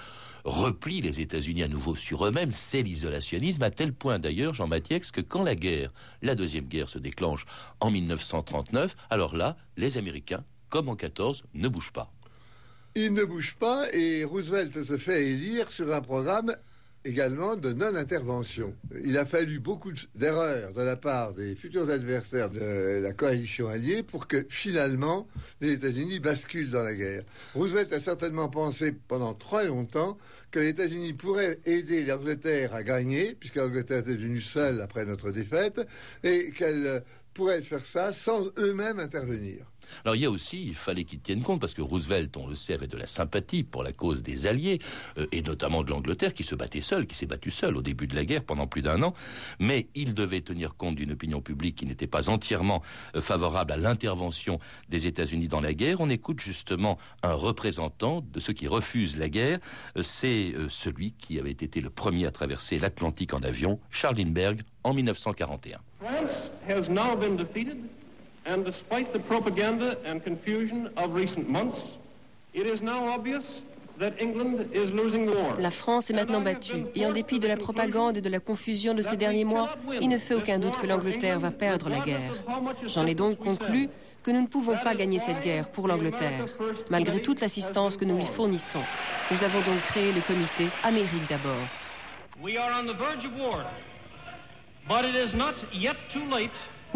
replient 0.45 1.01
les 1.01 1.21
États-Unis 1.21 1.63
à 1.63 1.69
nouveau 1.69 1.97
sur 1.97 2.27
eux-mêmes. 2.27 2.53
C'est 2.53 2.83
l'isolationnisme, 2.83 3.63
à 3.63 3.71
tel 3.71 3.93
point 3.93 4.19
d'ailleurs, 4.19 4.55
Jean 4.55 4.67
Mathieu, 4.67 4.99
que 5.13 5.21
quand 5.21 5.43
la 5.43 5.55
guerre, 5.55 5.93
la 6.21 6.35
deuxième 6.35 6.67
guerre 6.67 6.89
se 6.89 6.99
déclenche 6.99 7.47
en 7.81 7.91
1939, 7.91 8.95
alors 9.11 9.35
là, 9.35 9.57
les 9.77 9.99
Américains, 9.99 10.45
comme 10.77 10.91
en 10.91 10.95
14, 10.95 11.45
ne 11.55 11.69
bougent 11.69 11.95
pas. 11.95 12.13
Ils 12.95 13.15
ne 13.15 13.25
bougent 13.25 13.57
pas 13.59 13.87
et 13.95 14.25
Roosevelt 14.25 14.85
se 14.85 14.99
fait 14.99 15.25
élire 15.25 15.71
sur 15.71 15.95
un 15.95 16.03
programme 16.03 16.55
également 17.03 17.57
de 17.57 17.73
non-intervention. 17.73 18.75
Il 19.03 19.17
a 19.17 19.25
fallu 19.25 19.59
beaucoup 19.59 19.93
d'erreurs 20.15 20.75
de 20.75 20.83
la 20.83 20.97
part 20.97 21.33
des 21.33 21.55
futurs 21.55 21.89
adversaires 21.89 22.51
de 22.51 23.01
la 23.03 23.15
coalition 23.15 23.69
alliée 23.69 24.03
pour 24.03 24.27
que 24.27 24.45
finalement 24.51 25.27
les 25.63 25.73
États-Unis 25.73 26.21
basculent 26.21 26.69
dans 26.69 26.83
la 26.83 26.95
guerre. 26.95 27.23
Roosevelt 27.55 27.95
a 27.95 27.99
certainement 28.01 28.51
pensé 28.51 28.93
pendant 28.93 29.33
très 29.33 29.69
longtemps 29.69 30.19
que 30.51 30.59
les 30.59 30.69
États-Unis 30.69 31.15
pourraient 31.15 31.59
aider 31.65 32.05
l'Angleterre 32.05 32.75
à 32.75 32.83
gagner, 32.83 33.35
puisque 33.41 33.57
l'Angleterre 33.57 34.01
était 34.01 34.17
devenue 34.17 34.43
seule 34.43 34.83
après 34.83 35.07
notre 35.07 35.31
défaite, 35.31 35.89
et 36.23 36.51
qu'elle 36.51 37.03
pourraient 37.33 37.63
faire 37.63 37.85
ça 37.85 38.13
sans 38.13 38.47
eux-mêmes 38.59 38.99
intervenir. 38.99 39.65
Alors 40.05 40.17
il 40.17 40.23
y 40.23 40.25
a 40.25 40.31
aussi, 40.31 40.63
il 40.65 40.75
fallait 40.75 41.05
qu'ils 41.05 41.21
tiennent 41.21 41.43
compte, 41.43 41.61
parce 41.61 41.75
que 41.75 41.83
Roosevelt, 41.83 42.37
on 42.37 42.47
le 42.47 42.55
sait, 42.55 42.75
avait 42.75 42.87
de 42.87 42.97
la 42.97 43.07
sympathie 43.07 43.63
pour 43.63 43.83
la 43.83 43.93
cause 43.93 44.23
des 44.23 44.47
Alliés, 44.47 44.79
euh, 45.19 45.27
et 45.33 45.43
notamment 45.43 45.83
de 45.83 45.91
l'Angleterre, 45.91 46.33
qui 46.33 46.45
se 46.45 46.55
battait 46.55 46.81
seule, 46.81 47.07
qui 47.07 47.15
s'est 47.15 47.27
battue 47.27 47.51
seule 47.51 47.77
au 47.77 47.83
début 47.83 48.07
de 48.07 48.15
la 48.15 48.25
guerre 48.25 48.45
pendant 48.45 48.67
plus 48.67 48.83
d'un 48.83 49.03
an, 49.03 49.15
mais 49.59 49.89
il 49.95 50.15
devait 50.15 50.41
tenir 50.41 50.77
compte 50.77 50.97
d'une 50.97 51.13
opinion 51.13 51.41
publique 51.41 51.77
qui 51.77 51.87
n'était 51.87 52.07
pas 52.07 52.29
entièrement 52.31 52.83
euh, 53.15 53.21
favorable 53.21 53.73
à 53.73 53.77
l'intervention 53.77 54.59
des 54.89 55.07
États-Unis 55.07 55.49
dans 55.49 55.61
la 55.61 55.75
guerre. 55.75 56.01
On 56.01 56.11
écoute 56.11 56.41
justement 56.41 56.99
un 57.23 57.35
représentant 57.35 58.25
de 58.33 58.41
ceux 58.41 58.53
qui 58.53 58.69
refusent 58.69 59.17
la 59.17 59.29
guerre, 59.29 59.59
euh, 59.97 60.03
c'est 60.03 60.55
celui 60.69 61.13
qui 61.13 61.39
avait 61.39 61.51
été 61.51 61.81
le 61.81 61.91
premier 61.91 62.27
à 62.27 62.31
traverser 62.31 62.79
l'Atlantique 62.79 63.35
en 63.35 63.43
avion, 63.43 63.81
Charles 63.91 64.17
Lindbergh, 64.17 64.63
en 64.85 64.95
1941. 64.95 65.81
France 66.01 66.31
has 66.69 66.89
now 66.89 67.17
been 67.17 67.37
defeated, 67.37 67.79
and 68.47 68.65
despite 68.65 69.13
the 69.13 69.19
propaganda 69.19 69.97
and 70.05 70.21
confusion 70.25 70.89
of 70.97 71.15
recent 71.15 71.49
months, 71.49 71.79
it 72.55 72.67
is 72.67 72.81
now 72.81 73.09
obvious 73.09 73.45
La 75.59 75.71
France 75.71 76.11
est 76.11 76.13
maintenant 76.13 76.43
battue, 76.43 76.85
et 76.95 77.07
en 77.07 77.13
dépit 77.13 77.39
de 77.39 77.49
la 77.49 77.57
propagande 77.57 78.19
et 78.19 78.21
de 78.21 78.29
la 78.29 78.41
confusion 78.41 78.93
de 78.93 79.01
ces 79.01 79.17
derniers 79.17 79.45
mois, 79.45 79.71
il 80.03 80.11
ne 80.11 80.19
fait 80.19 80.35
aucun 80.35 80.59
doute 80.59 80.77
que 80.77 80.87
l'Angleterre 80.87 81.39
va 81.39 81.51
perdre 81.51 81.89
la 81.89 82.01
guerre. 82.01 82.35
J'en 82.87 83.07
ai 83.07 83.15
donc 83.15 83.39
conclu 83.39 83.89
que 84.23 84.31
nous 84.31 84.43
ne 84.43 84.47
pouvons 84.47 84.77
pas 84.77 84.95
gagner 84.95 85.19
cette 85.19 85.43
guerre 85.43 85.71
pour 85.71 85.89
l'Angleterre, 85.89 86.47
malgré 86.91 87.23
toute 87.23 87.41
l'assistance 87.41 87.97
que 87.97 88.05
nous 88.05 88.19
lui 88.19 88.27
fournissons. 88.27 88.83
Nous 89.31 89.43
avons 89.43 89.61
donc 89.61 89.81
créé 89.83 90.13
le 90.13 90.21
comité 90.21 90.67
Amérique 90.83 91.27
d'abord. 91.27 91.55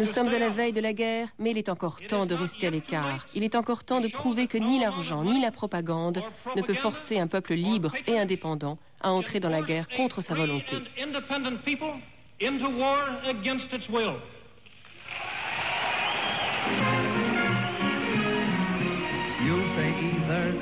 Nous 0.00 0.07
sommes 0.07 0.33
à 0.33 0.38
la 0.38 0.49
veille 0.49 0.73
de 0.73 0.80
la 0.80 0.95
guerre, 0.95 1.28
mais 1.38 1.50
il 1.50 1.59
est 1.59 1.69
encore 1.69 2.00
temps 2.00 2.25
de 2.25 2.35
rester 2.35 2.69
à 2.69 2.71
l'écart. 2.71 3.26
Il 3.35 3.45
est 3.45 3.54
encore 3.54 3.85
temps 3.85 4.00
de 4.00 4.09
prouver 4.09 4.47
que 4.47 4.57
ni 4.57 4.80
l'argent 4.80 5.25
ni 5.25 5.42
la 5.42 5.50
propagande 5.50 6.23
ne 6.57 6.62
peut 6.62 6.73
forcer 6.73 7.19
un 7.19 7.26
peuple 7.26 7.52
libre 7.52 7.92
et 8.07 8.19
indépendant 8.19 8.78
à 9.02 9.12
entrer 9.12 9.40
dans 9.40 9.50
la 9.50 9.61
guerre 9.61 9.88
contre 9.88 10.23
sa 10.23 10.35
volonté. 10.35 10.76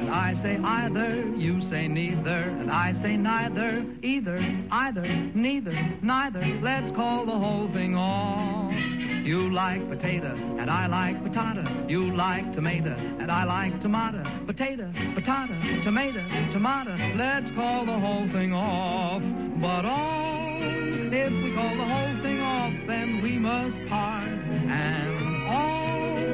and 0.00 0.10
I 0.10 0.34
say 0.42 0.56
either. 0.64 1.26
You 1.36 1.60
say 1.68 1.86
neither, 1.88 2.40
and 2.60 2.70
I 2.70 2.94
say 3.02 3.16
neither. 3.16 3.84
Either, 4.02 4.38
either, 4.70 5.06
neither, 5.34 5.98
neither. 6.02 6.44
Let's 6.62 6.90
call 6.96 7.26
the 7.26 7.32
whole 7.32 7.68
thing 7.72 7.94
off. 7.94 9.07
You 9.28 9.52
like 9.52 9.86
potato, 9.90 10.34
and 10.58 10.70
I 10.70 10.86
like 10.86 11.22
patata. 11.22 11.86
You 11.86 12.16
like 12.16 12.50
tomato, 12.54 12.96
and 12.96 13.30
I 13.30 13.44
like 13.44 13.78
tomato. 13.82 14.24
Potato, 14.46 14.90
patata, 15.14 15.84
tomato, 15.84 16.24
tomato. 16.50 16.96
Let's 17.14 17.54
call 17.54 17.84
the 17.84 17.98
whole 17.98 18.26
thing 18.32 18.54
off. 18.54 19.20
But 19.60 19.84
oh, 19.84 21.10
if 21.12 21.32
we 21.44 21.54
call 21.54 21.76
the 21.76 21.84
whole 21.84 22.22
thing 22.22 22.40
off, 22.40 22.72
then 22.86 23.20
we 23.22 23.36
must 23.36 23.76
part. 23.90 24.24
And 24.24 25.17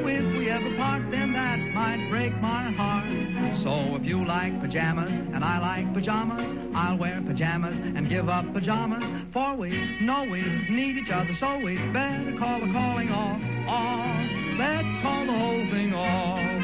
if 0.07 0.37
we 0.37 0.51
ever 0.51 0.77
part, 0.77 1.11
then 1.11 1.33
that 1.33 1.59
might 1.75 2.09
break 2.11 2.33
my 2.41 2.71
heart. 2.73 3.07
So 3.63 3.97
if 3.97 4.05
you 4.05 4.25
like 4.25 4.61
pajamas 4.61 5.11
and 5.11 5.45
I 5.45 5.59
like 5.59 5.95
pajamas, 5.95 6.53
I'll 6.75 6.99
wear 6.99 7.23
pajamas 7.27 7.79
and 7.79 8.09
give 8.09 8.29
up 8.29 8.53
pajamas. 8.53 9.05
For 9.33 9.57
we 9.57 9.71
know 10.01 10.25
we 10.31 10.43
need 10.69 10.97
each 10.99 11.11
other, 11.11 11.35
so 11.39 11.59
we 11.59 11.77
better 11.93 12.37
call 12.39 12.61
the 12.61 12.73
calling 12.73 13.11
off. 13.11 13.41
Off. 13.69 14.31
Let's 14.59 15.03
call 15.03 15.27
the 15.27 15.33
whole 15.33 15.71
thing 15.71 15.95
off. 15.95 16.64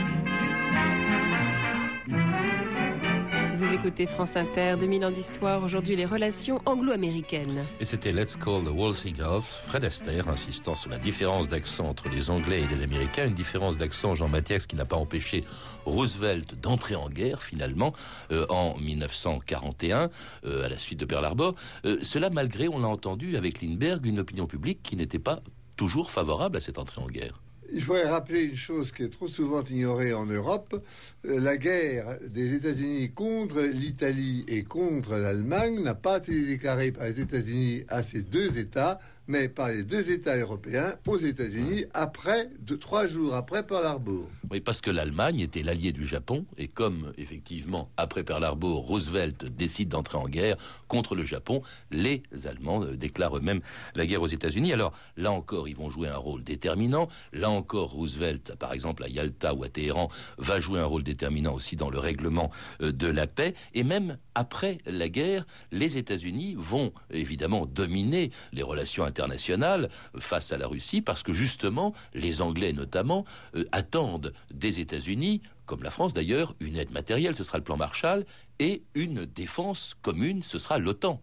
Vous 3.71 3.77
écoutez 3.77 4.09
France 4.09 4.35
Inter, 4.35 4.75
2000 4.81 5.05
ans 5.05 5.11
d'histoire, 5.13 5.63
aujourd'hui 5.63 5.95
les 5.95 6.05
relations 6.05 6.61
anglo-américaines. 6.67 7.65
Et 7.79 7.85
c'était 7.85 8.11
Let's 8.11 8.35
Call 8.35 8.65
the 8.65 8.71
Walsing 8.75 9.23
Off, 9.23 9.63
Fred 9.65 9.85
Astaire 9.85 10.29
insistant 10.29 10.75
sur 10.75 10.91
la 10.91 10.99
différence 10.99 11.47
d'accent 11.47 11.85
entre 11.85 12.09
les 12.09 12.31
Anglais 12.31 12.63
et 12.63 12.67
les 12.67 12.83
Américains, 12.83 13.29
une 13.29 13.35
différence 13.35 13.77
d'accent 13.77 14.17
Jean 14.17 14.27
Mathias 14.27 14.67
qui 14.67 14.75
n'a 14.75 14.87
pas 14.87 14.97
empêché 14.97 15.45
Roosevelt 15.85 16.61
d'entrer 16.61 16.97
en 16.97 17.09
guerre 17.09 17.45
finalement 17.45 17.93
euh, 18.33 18.45
en 18.49 18.77
1941 18.77 20.11
euh, 20.47 20.65
à 20.65 20.69
la 20.69 20.77
suite 20.77 20.99
de 20.99 21.05
Pearl 21.05 21.25
Harbor. 21.25 21.55
Euh, 21.85 21.99
cela 22.03 22.29
malgré, 22.29 22.67
on 22.67 22.81
l'a 22.81 22.89
entendu 22.89 23.37
avec 23.37 23.63
Lindbergh, 23.63 24.05
une 24.05 24.19
opinion 24.19 24.47
publique 24.47 24.83
qui 24.83 24.97
n'était 24.97 25.21
pas 25.21 25.43
toujours 25.77 26.11
favorable 26.11 26.57
à 26.57 26.61
cette 26.61 26.79
entrée 26.79 27.01
en 27.01 27.07
guerre. 27.07 27.41
Il 27.73 27.83
faudrait 27.83 28.09
rappeler 28.09 28.43
une 28.43 28.57
chose 28.57 28.91
qui 28.91 29.05
est 29.05 29.11
trop 29.11 29.29
souvent 29.29 29.63
ignorée 29.63 30.13
en 30.13 30.27
Europe. 30.27 30.85
Euh, 31.25 31.39
la 31.39 31.57
guerre 31.57 32.19
des 32.29 32.55
États-Unis 32.55 33.13
contre 33.13 33.61
l'Italie 33.61 34.45
et 34.49 34.65
contre 34.65 35.17
l'Allemagne 35.17 35.81
n'a 35.81 35.95
pas 35.95 36.19
été 36.19 36.43
déclarée 36.43 36.91
par 36.91 37.07
les 37.07 37.21
États-Unis 37.21 37.85
à 37.89 38.03
ces 38.03 38.23
deux 38.23 38.59
États, 38.59 38.99
mais 39.27 39.49
par 39.49 39.69
les 39.69 39.85
deux 39.85 40.11
États 40.11 40.37
européens 40.37 40.95
aux 41.07 41.19
États-Unis 41.19 41.85
après, 41.95 42.49
de 42.59 42.75
trois 42.75 43.07
jours 43.07 43.35
après 43.35 43.67
Pearl 43.67 43.87
Harbor. 43.87 44.27
Oui, 44.51 44.61
parce 44.61 44.81
que 44.81 44.91
l'Allemagne 44.91 45.41
était 45.41 45.63
l'allié 45.63 45.93
du 45.93 46.07
Japon, 46.07 46.45
et 46.59 46.69
comme 46.69 47.13
effectivement 47.17 47.91
après 47.97 48.25
Pearl 48.25 48.43
Harbor, 48.43 48.85
Roosevelt 48.87 49.45
décide 49.45 49.91
d'entrer 49.91 50.19
en 50.19 50.29
guerre 50.29 50.57
contre 50.89 51.15
le 51.15 51.25
Japon, 51.25 51.63
les 51.91 52.23
Allemands 52.45 52.83
euh, 52.83 52.97
déclarent 52.97 53.37
eux-mêmes 53.37 53.61
la 53.95 54.07
guerre 54.07 54.23
aux 54.23 54.27
États-Unis. 54.27 54.73
Alors 54.73 54.93
là 55.17 55.31
encore, 55.31 55.69
ils 55.69 55.77
vont 55.77 55.89
jouer 55.89 56.09
un 56.09 56.17
rôle 56.17 56.43
déterminant. 56.43 57.09
Là 57.33 57.51
encore, 57.51 57.91
Roosevelt, 57.91 58.57
par 58.57 58.73
exemple 58.73 59.05
à 59.05 59.09
Yalta 59.09 59.55
ou 59.55 59.65
à 59.65 59.69
Téhéran, 59.69 60.09
va 60.39 60.61
jouer 60.61 60.81
un 60.81 60.87
rôle 60.87 61.03
déterminant 61.03 61.55
aussi 61.55 61.77
dans 61.77 61.91
le 61.91 61.99
règlement 61.99 62.51
euh, 62.81 62.93
de 62.93 63.07
la 63.07 63.27
paix. 63.27 63.55
Et 63.75 63.85
même 63.85 64.19
après 64.35 64.79
la 64.87 65.09
guerre, 65.09 65.47
les 65.71 65.97
États-Unis 65.97 66.57
vont 66.59 66.93
évidemment 67.11 67.67
dominer 67.67 68.31
les 68.53 68.63
relations 68.63 69.05
internationale 69.11 69.89
face 70.19 70.53
à 70.53 70.59
la 70.59 70.67
Russie 70.67 71.03
parce 71.03 71.23
que 71.23 71.33
justement 71.33 71.93
les 72.15 72.41
Anglais 72.41 72.73
notamment 72.73 73.25
euh, 73.55 73.65
attendent 73.73 74.33
des 74.53 74.81
États-Unis 74.81 75.43
comme 75.67 75.85
la 75.85 75.91
France 75.91 76.15
d'ailleurs, 76.15 76.57
une 76.59 76.77
aide 76.77 76.91
matérielle, 76.91 77.37
ce 77.37 77.45
sera 77.45 77.59
le 77.59 77.63
plan 77.63 77.77
Marshall, 77.77 78.27
et 78.59 78.83
une 78.97 79.25
défense 79.25 79.95
commune, 80.03 80.43
ce 80.43 80.59
sera 80.59 80.81
l'OTAN. 80.81 81.23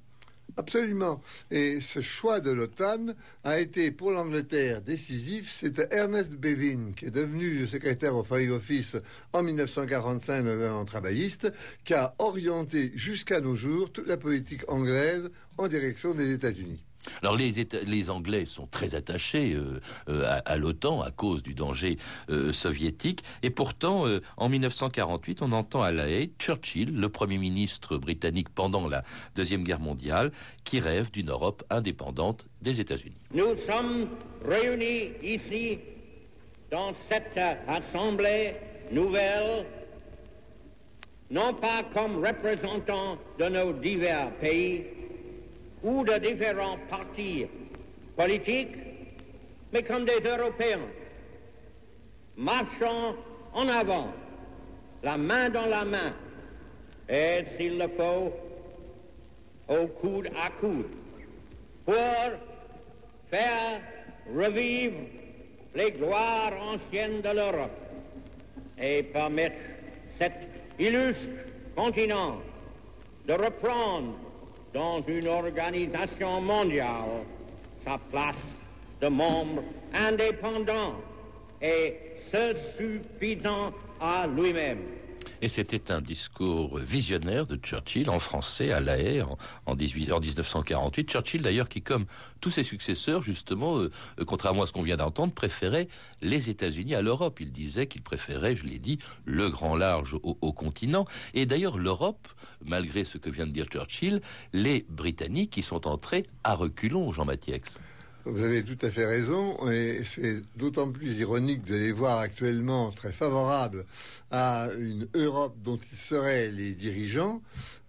Absolument. 0.55 1.21
Et 1.51 1.81
ce 1.81 1.99
choix 1.99 2.39
de 2.39 2.51
l'OTAN 2.51 3.07
a 3.43 3.59
été 3.59 3.91
pour 3.91 4.11
l'Angleterre 4.11 4.81
décisif. 4.81 5.51
C'était 5.51 5.89
Ernest 5.91 6.31
Bevin, 6.31 6.93
qui 6.95 7.05
est 7.05 7.11
devenu 7.11 7.67
secrétaire 7.67 8.15
au 8.15 8.23
Foreign 8.23 8.51
Office 8.51 8.95
en 9.33 9.43
1945, 9.43 10.47
en 10.71 10.85
travailliste, 10.85 11.51
qui 11.83 11.93
a 11.93 12.15
orienté 12.17 12.93
jusqu'à 12.95 13.41
nos 13.41 13.55
jours 13.55 13.91
toute 13.91 14.07
la 14.07 14.17
politique 14.17 14.63
anglaise 14.71 15.29
en 15.57 15.67
direction 15.67 16.13
des 16.13 16.31
États-Unis. 16.31 16.81
Alors 17.21 17.35
les, 17.35 18.09
Anglais 18.09 18.45
sont 18.45 18.67
très 18.67 18.95
attachés 18.95 19.53
euh, 19.53 19.79
euh, 20.09 20.39
à, 20.45 20.57
l'OTAN 20.57 21.01
à 21.01 21.11
cause 21.11 21.43
du 21.43 21.53
danger 21.53 21.97
euh, 22.29 22.51
soviétique, 22.51 23.23
et 23.43 23.49
pourtant 23.49 24.05
en 24.37 24.49
1948 24.49 25.41
on 25.41 25.51
entend 25.51 25.81
à 25.81 25.91
La 25.91 26.09
Haye 26.09 26.31
Churchill, 26.39 26.93
le 26.95 27.09
Premier 27.09 27.37
ministre 27.37 27.97
britannique 27.97 28.49
pendant 28.49 28.87
la 28.87 29.03
Deuxième 29.35 29.63
Guerre 29.63 29.79
mondiale, 29.79 30.31
qui 30.63 30.79
rêve 30.79 31.11
d'une 31.11 31.29
Europe 31.29 31.63
indépendante 31.69 32.45
des 32.61 32.79
États-Unis. 32.81 33.17
Nous 33.33 33.55
sommes 33.65 34.07
réunis 34.45 35.11
ici 35.21 35.79
dans 36.71 36.93
cette 37.09 37.39
assemblée 37.67 38.55
nouvelle, 38.91 39.65
non 41.31 41.53
pas 41.53 41.83
comme 41.93 42.23
représentants 42.25 43.17
de 43.39 43.45
nos 43.45 43.73
divers 43.73 44.31
pays, 44.39 44.83
ou 45.87 46.03
de 46.03 46.17
différents 46.19 46.77
partis 46.89 47.45
politiques, 48.17 48.75
mais 49.71 49.83
comme 49.83 50.03
des 50.03 50.19
Européens. 50.19 50.87
marchons 52.35 53.15
en 53.53 53.67
avant, 53.69 54.09
la 55.01 55.17
main 55.17 55.49
dans 55.49 55.65
la 55.65 55.85
main, 55.85 56.13
et 57.07 57.45
s'il 57.55 57.77
le 57.77 57.87
faut, 57.87 58.33
au 59.69 59.87
coude 59.87 60.29
à 60.35 60.49
coude, 60.59 60.91
pour 61.85 62.29
faire 63.31 63.81
revivre 64.35 64.99
les 65.73 65.91
gloires 65.91 66.53
anciennes 66.73 67.21
de 67.21 67.29
l'Europe 67.29 67.79
et 68.77 69.03
permettre 69.03 69.63
cet 70.19 70.33
illustre 70.79 71.29
continent 71.75 72.39
de 73.25 73.33
reprendre 73.33 74.26
dans 74.73 75.01
une 75.01 75.27
organisation 75.27 76.41
mondiale 76.41 77.23
sa 77.85 77.97
place 78.11 78.35
de 79.01 79.07
membre 79.07 79.63
indépendant 79.93 80.95
et 81.61 81.95
se 82.31 82.55
suffisant 82.77 83.71
à 83.99 84.27
lui-même. 84.27 84.79
Et 85.41 85.49
c'était 85.49 85.91
un 85.91 86.01
discours 86.01 86.79
visionnaire 86.79 87.45
de 87.45 87.57
Churchill 87.57 88.09
en 88.09 88.19
français 88.19 88.71
à 88.71 88.79
La 88.79 88.97
Haye 88.97 89.21
en, 89.21 89.75
1948. 89.75 91.09
Churchill 91.09 91.41
d'ailleurs 91.41 91.69
qui, 91.69 91.81
comme 91.81 92.05
tous 92.41 92.51
ses 92.51 92.63
successeurs, 92.63 93.21
justement, 93.21 93.77
euh, 93.77 93.91
euh, 94.19 94.25
contrairement 94.25 94.63
à 94.63 94.65
ce 94.65 94.73
qu'on 94.73 94.81
vient 94.81 94.97
d'entendre, 94.97 95.33
préférait 95.33 95.87
les 96.21 96.49
États-Unis 96.49 96.95
à 96.95 97.01
l'Europe. 97.01 97.39
Il 97.39 97.51
disait 97.51 97.87
qu'il 97.87 98.01
préférait, 98.01 98.55
je 98.55 98.65
l'ai 98.65 98.79
dit, 98.79 98.99
le 99.25 99.49
grand 99.49 99.75
large 99.75 100.15
au, 100.15 100.37
au 100.41 100.53
continent. 100.53 101.05
Et 101.33 101.45
d'ailleurs, 101.45 101.77
l'Europe, 101.77 102.27
malgré 102.65 103.05
ce 103.05 103.17
que 103.17 103.29
vient 103.29 103.45
de 103.45 103.51
dire 103.51 103.65
Churchill, 103.65 104.21
les 104.53 104.85
Britanniques 104.89 105.57
y 105.57 105.63
sont 105.63 105.87
entrés 105.87 106.25
à 106.43 106.55
reculons, 106.55 107.11
Jean 107.11 107.25
Matthieu. 107.25 107.47
Vous 108.29 108.43
avez 108.43 108.61
tout 108.61 108.77
à 108.85 108.91
fait 108.91 109.05
raison, 109.05 109.57
et 109.71 110.01
c'est 110.03 110.41
d'autant 110.57 110.91
plus 110.91 111.17
ironique 111.17 111.63
de 111.63 111.75
les 111.75 111.93
voir 111.93 112.19
actuellement 112.19 112.89
très 112.91 113.13
favorables 113.13 113.85
à 114.31 114.67
une 114.77 115.07
Europe 115.13 115.55
dont 115.63 115.79
ils 115.91 115.97
seraient 115.97 116.51
les 116.51 116.73
dirigeants, 116.73 117.41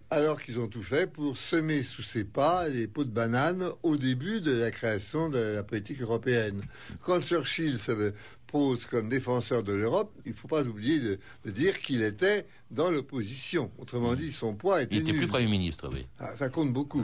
alors 0.09 0.41
qu'ils 0.41 0.59
ont 0.59 0.69
tout 0.69 0.81
fait 0.81 1.07
pour 1.07 1.37
semer 1.37 1.83
sous 1.83 2.03
ses 2.03 2.23
pas 2.23 2.69
les 2.69 2.87
pots 2.87 3.03
de 3.03 3.11
banane 3.11 3.69
au 3.83 3.97
début 3.97 4.39
de 4.39 4.51
la 4.51 4.71
création 4.71 5.27
de 5.27 5.39
la 5.39 5.63
politique 5.63 6.01
européenne. 6.01 6.61
Quand 7.01 7.21
Churchill 7.21 7.77
se 7.77 8.13
pose 8.47 8.85
comme 8.85 9.09
défenseur 9.09 9.61
de 9.61 9.73
l'Europe, 9.73 10.13
il 10.25 10.31
ne 10.31 10.37
faut 10.37 10.47
pas 10.47 10.63
oublier 10.63 10.99
de, 10.99 11.19
dire 11.51 11.79
qu'il 11.79 12.01
était 12.01 12.45
dans 12.71 12.89
l'opposition. 12.89 13.71
Autrement 13.79 14.15
dit, 14.15 14.31
son 14.31 14.55
poids 14.55 14.81
était. 14.81 14.95
Il 14.95 15.01
était 15.01 15.13
plus 15.13 15.27
Premier 15.27 15.47
ministre, 15.47 15.89
oui. 15.91 16.05
Ah, 16.19 16.31
ça 16.37 16.49
compte 16.49 16.73
beaucoup. 16.73 17.03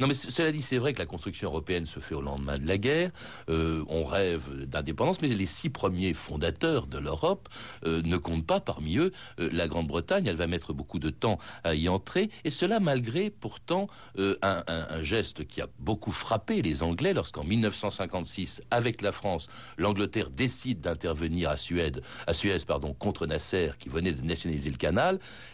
Non, 0.00 0.06
mais 0.06 0.14
cela 0.14 0.52
dit, 0.52 0.62
c'est 0.62 0.78
vrai 0.78 0.92
que 0.92 0.98
la 0.98 1.06
construction 1.06 1.48
européenne 1.48 1.86
se 1.86 2.00
fait 2.00 2.14
au 2.14 2.20
lendemain 2.20 2.58
de 2.58 2.66
la 2.66 2.78
guerre. 2.78 3.10
Euh, 3.48 3.84
on 3.88 4.04
rêve 4.04 4.64
d'indépendance, 4.64 5.20
mais 5.20 5.28
les 5.28 5.46
six 5.46 5.70
premiers 5.70 6.14
fondateurs 6.14 6.86
de 6.86 6.98
l'Europe 6.98 7.48
euh, 7.84 8.02
ne 8.02 8.16
comptent 8.16 8.46
pas 8.46 8.60
parmi 8.60 8.98
eux 8.98 9.12
euh, 9.40 9.48
la 9.52 9.68
Grande-Bretagne. 9.68 10.26
Elle 10.26 10.36
va 10.36 10.46
mettre 10.46 10.72
beaucoup 10.72 10.98
de 10.98 11.10
temps 11.10 11.38
à 11.64 11.74
y 11.74 11.88
entrer, 11.88 12.30
et 12.44 12.50
cela 12.50 12.80
malgré 12.80 13.30
pourtant 13.30 13.88
un, 14.16 14.62
un, 14.66 15.02
geste 15.02 15.46
qui 15.46 15.60
a 15.60 15.68
beaucoup 15.78 16.12
frappé 16.12 16.62
les 16.62 16.82
Anglais 16.82 17.14
lorsqu'en 17.14 17.44
1956, 17.44 18.62
avec 18.70 19.02
la 19.02 19.12
France, 19.12 19.48
l'Angleterre 19.76 20.30
décide 20.30 20.80
d'intervenir 20.80 21.50
à 21.50 21.56
Suède, 21.56 22.02
à 22.26 22.32
Suez, 22.32 22.58
pardon, 22.66 22.94
contre 22.94 23.26
Nasser, 23.26 23.72
qui 23.78 23.88
venait 23.88 24.12
de 24.12 24.22
nationaliser 24.22 24.70
le 24.70 24.76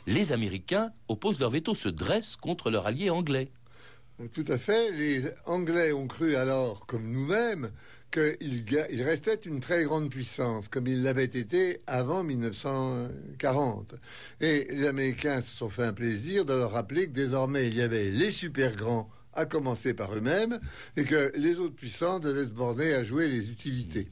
Les 0.06 0.32
Américains 0.32 0.90
opposent 1.08 1.40
leur 1.40 1.50
veto, 1.50 1.74
se 1.74 1.88
dressent 1.88 2.36
contre 2.36 2.70
leur 2.70 2.86
allié 2.86 3.10
anglais. 3.10 3.50
Tout 4.32 4.44
à 4.48 4.58
fait. 4.58 4.92
Les 4.92 5.24
Anglais 5.44 5.92
ont 5.92 6.06
cru 6.06 6.36
alors, 6.36 6.86
comme 6.86 7.10
nous-mêmes, 7.10 7.70
qu'il 8.12 9.02
restait 9.02 9.40
une 9.44 9.58
très 9.58 9.82
grande 9.82 10.08
puissance, 10.08 10.68
comme 10.68 10.86
il 10.86 11.02
l'avait 11.02 11.24
été 11.24 11.80
avant 11.88 12.22
1940. 12.22 13.94
Et 14.40 14.68
les 14.70 14.86
Américains 14.86 15.40
se 15.40 15.56
sont 15.56 15.68
fait 15.68 15.82
un 15.82 15.92
plaisir 15.92 16.44
de 16.44 16.52
leur 16.52 16.70
rappeler 16.70 17.08
que 17.08 17.12
désormais 17.12 17.66
il 17.66 17.76
y 17.76 17.82
avait 17.82 18.10
les 18.10 18.30
super 18.30 18.76
grands, 18.76 19.10
à 19.32 19.46
commencer 19.46 19.94
par 19.94 20.14
eux-mêmes, 20.14 20.60
et 20.96 21.02
que 21.02 21.32
les 21.34 21.58
autres 21.58 21.74
puissants 21.74 22.20
devaient 22.20 22.46
se 22.46 22.52
borner 22.52 22.94
à 22.94 23.02
jouer 23.02 23.26
les 23.26 23.50
utilités. 23.50 24.06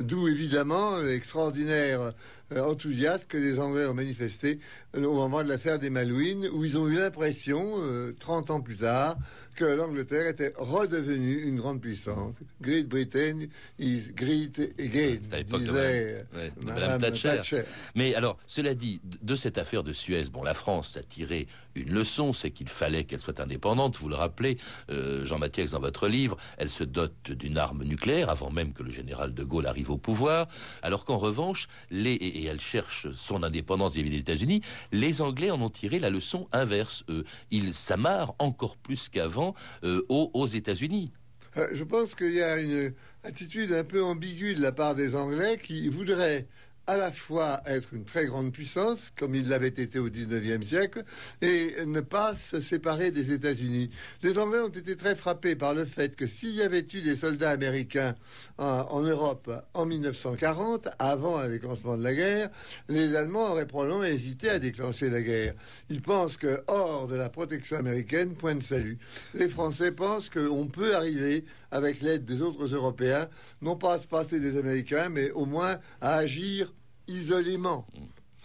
D'où 0.00 0.26
évidemment 0.26 0.98
l'extraordinaire 0.98 2.12
euh, 2.54 2.64
enthousiasme 2.64 3.24
que 3.28 3.36
les 3.36 3.58
Anglais 3.58 3.86
ont 3.86 3.94
manifesté 3.94 4.58
euh, 4.96 5.04
au 5.04 5.14
moment 5.14 5.42
de 5.42 5.48
l'affaire 5.48 5.78
des 5.78 5.90
Malouines, 5.90 6.48
où 6.52 6.64
ils 6.64 6.78
ont 6.78 6.88
eu 6.88 6.94
l'impression, 6.94 7.80
30 8.18 8.50
euh, 8.50 8.52
ans 8.52 8.60
plus 8.60 8.76
tard, 8.76 9.16
que 9.54 9.64
l'Angleterre 9.64 10.26
était 10.26 10.52
redevenue 10.56 11.42
une 11.42 11.56
grande 11.56 11.80
puissance. 11.80 12.36
Great 12.60 12.88
Britain 12.88 13.46
is 13.78 14.12
great 14.14 14.58
again, 14.78 15.18
disait 15.58 16.26
Madame, 16.60 17.00
Thatcher. 17.00 17.62
Mais 17.94 18.14
alors, 18.14 18.38
cela 18.46 18.74
dit, 18.74 19.00
de 19.22 19.36
cette 19.36 19.58
affaire 19.58 19.82
de 19.82 19.92
Suez, 19.92 20.24
bon, 20.32 20.42
la 20.42 20.54
France 20.54 20.96
a 20.96 21.02
tiré 21.02 21.46
une 21.74 21.92
leçon, 21.92 22.32
c'est 22.32 22.50
qu'il 22.50 22.68
fallait 22.68 23.04
qu'elle 23.04 23.20
soit 23.20 23.40
indépendante. 23.40 23.96
Vous 23.96 24.08
le 24.08 24.16
rappelez, 24.16 24.58
Jean-Mathieu, 24.88 25.64
dans 25.66 25.80
votre 25.80 26.08
livre, 26.08 26.36
elle 26.58 26.70
se 26.70 26.84
dote 26.84 27.30
d'une 27.30 27.58
arme 27.58 27.84
nucléaire 27.84 28.28
avant 28.28 28.50
même 28.50 28.72
que 28.72 28.82
le 28.82 28.90
général 28.90 29.34
de 29.34 29.44
Gaulle 29.44 29.66
arrive 29.66 29.90
au 29.90 29.98
pouvoir, 29.98 30.48
alors 30.82 31.04
qu'en 31.04 31.18
revanche, 31.18 31.68
les 31.90 32.14
et 32.14 32.44
elle 32.44 32.60
cherche 32.60 33.06
son 33.12 33.42
indépendance 33.42 33.94
vis-à-vis 33.94 34.10
des 34.10 34.18
États-Unis, 34.18 34.62
les 34.92 35.20
Anglais 35.20 35.50
en 35.50 35.60
ont 35.60 35.70
tiré 35.70 36.00
la 36.00 36.10
leçon 36.10 36.48
inverse. 36.52 37.04
Ils 37.50 37.74
s'amarrent 37.74 38.34
encore 38.38 38.76
plus 38.76 39.08
qu'avant 39.08 39.43
euh, 39.82 40.02
aux, 40.08 40.46
États-Unis. 40.46 41.12
Euh, 41.56 41.68
je 41.72 41.84
pense 41.84 42.14
qu'il 42.14 42.32
y 42.32 42.42
a 42.42 42.58
une 42.58 42.92
attitude 43.22 43.72
un 43.72 43.84
peu 43.84 44.02
ambiguë 44.02 44.54
de 44.54 44.62
la 44.62 44.72
part 44.72 44.94
des 44.94 45.14
Anglais 45.16 45.58
qui 45.62 45.88
voudraient 45.88 46.46
à 46.86 46.96
la 46.96 47.12
fois 47.12 47.62
être 47.66 47.94
une 47.94 48.04
très 48.04 48.26
grande 48.26 48.52
puissance, 48.52 49.12
comme 49.16 49.34
il 49.34 49.48
l'avait 49.48 49.68
été 49.68 49.98
au 49.98 50.08
XIXe 50.08 50.66
siècle, 50.66 51.04
et 51.40 51.84
ne 51.86 52.00
pas 52.00 52.36
se 52.36 52.60
séparer 52.60 53.10
des 53.10 53.32
États-Unis. 53.32 53.90
Les 54.22 54.38
Anglais 54.38 54.60
ont 54.60 54.68
été 54.68 54.96
très 54.96 55.16
frappés 55.16 55.56
par 55.56 55.74
le 55.74 55.84
fait 55.84 56.14
que 56.16 56.26
s'il 56.26 56.50
y 56.50 56.62
avait 56.62 56.86
eu 56.92 57.00
des 57.00 57.16
soldats 57.16 57.50
américains 57.50 58.14
en, 58.58 59.00
Europe 59.00 59.50
en 59.74 59.86
1940, 59.86 60.88
avant 60.98 61.42
le 61.42 61.48
déclenchement 61.48 61.96
de 61.96 62.04
la 62.04 62.14
guerre, 62.14 62.50
les 62.88 63.16
Allemands 63.16 63.50
auraient 63.50 63.66
probablement 63.66 64.04
hésité 64.04 64.50
à 64.50 64.58
déclencher 64.58 65.10
la 65.10 65.22
guerre. 65.22 65.54
Ils 65.90 66.02
pensent 66.02 66.36
que 66.36 66.62
hors 66.66 67.08
de 67.08 67.16
la 67.16 67.28
protection 67.28 67.78
américaine, 67.78 68.34
point 68.34 68.54
de 68.54 68.62
salut. 68.62 68.98
Les 69.34 69.48
Français 69.48 69.92
pensent 69.92 70.28
qu'on 70.28 70.66
peut 70.66 70.94
arriver 70.94 71.44
avec 71.74 72.00
l'aide 72.00 72.24
des 72.24 72.40
autres 72.40 72.66
Européens, 72.66 73.28
non 73.60 73.76
pas 73.76 73.94
à 73.94 73.98
se 73.98 74.06
passer 74.06 74.38
des 74.38 74.56
Américains, 74.56 75.08
mais 75.08 75.32
au 75.32 75.44
moins 75.44 75.80
à 76.00 76.14
agir 76.14 76.72
isolément, 77.08 77.84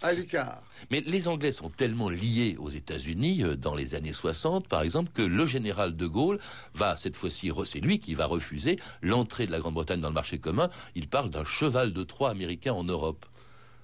à 0.02 0.12
l'écart. 0.12 0.62
Mais 0.90 1.00
les 1.06 1.28
Anglais 1.28 1.52
sont 1.52 1.70
tellement 1.70 2.10
liés 2.10 2.56
aux 2.58 2.70
États-Unis 2.70 3.44
euh, 3.44 3.54
dans 3.54 3.76
les 3.76 3.94
années 3.94 4.12
60, 4.12 4.66
par 4.66 4.82
exemple, 4.82 5.12
que 5.14 5.22
le 5.22 5.46
général 5.46 5.96
de 5.96 6.06
Gaulle 6.06 6.40
va 6.74 6.96
cette 6.96 7.14
fois-ci, 7.14 7.52
c'est 7.64 7.78
lui 7.78 8.00
qui 8.00 8.16
va 8.16 8.26
refuser 8.26 8.80
l'entrée 9.00 9.46
de 9.46 9.52
la 9.52 9.60
Grande-Bretagne 9.60 10.00
dans 10.00 10.08
le 10.08 10.14
marché 10.14 10.38
commun. 10.38 10.68
Il 10.96 11.08
parle 11.08 11.30
d'un 11.30 11.44
cheval 11.44 11.92
de 11.92 12.02
Troie 12.02 12.30
américain 12.30 12.72
en 12.72 12.84
Europe. 12.84 13.26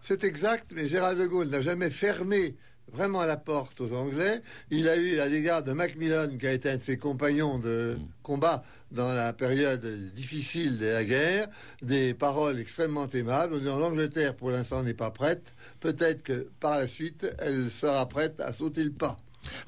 C'est 0.03 0.25
exact, 0.25 0.73
mais 0.75 0.89
Général 0.89 1.19
de 1.19 1.27
Gaulle 1.27 1.49
n'a 1.49 1.61
jamais 1.61 1.91
fermé 1.91 2.57
vraiment 2.93 3.21
à 3.21 3.27
la 3.27 3.37
porte 3.37 3.81
aux 3.81 3.93
Anglais. 3.93 4.43
Il 4.71 4.89
a 4.89 4.97
eu 4.97 5.21
à 5.21 5.27
l'égard 5.27 5.63
de 5.63 5.73
Macmillan, 5.73 6.37
qui 6.39 6.47
a 6.47 6.53
été 6.53 6.71
un 6.71 6.77
de 6.77 6.83
ses 6.83 6.99
compagnons 6.99 7.59
de 7.59 7.97
mm. 7.99 8.07
combat 8.23 8.65
dans 8.91 9.13
la 9.13 9.33
période 9.33 9.85
difficile 10.15 10.79
de 10.79 10.87
la 10.87 11.05
guerre, 11.05 11.49
des 11.83 12.15
paroles 12.15 12.59
extrêmement 12.59 13.09
aimables 13.11 13.55
en 13.55 13.59
disant 13.59 13.79
l'Angleterre 13.79 14.35
pour 14.35 14.51
l'instant 14.51 14.83
n'est 14.83 14.95
pas 14.95 15.11
prête, 15.11 15.55
peut-être 15.81 16.23
que 16.23 16.49
par 16.61 16.79
la 16.79 16.89
suite 16.89 17.27
elle 17.39 17.71
sera 17.71 18.09
prête 18.09 18.41
à 18.41 18.53
sauter 18.53 18.85
le 18.85 18.93
pas. 18.93 19.17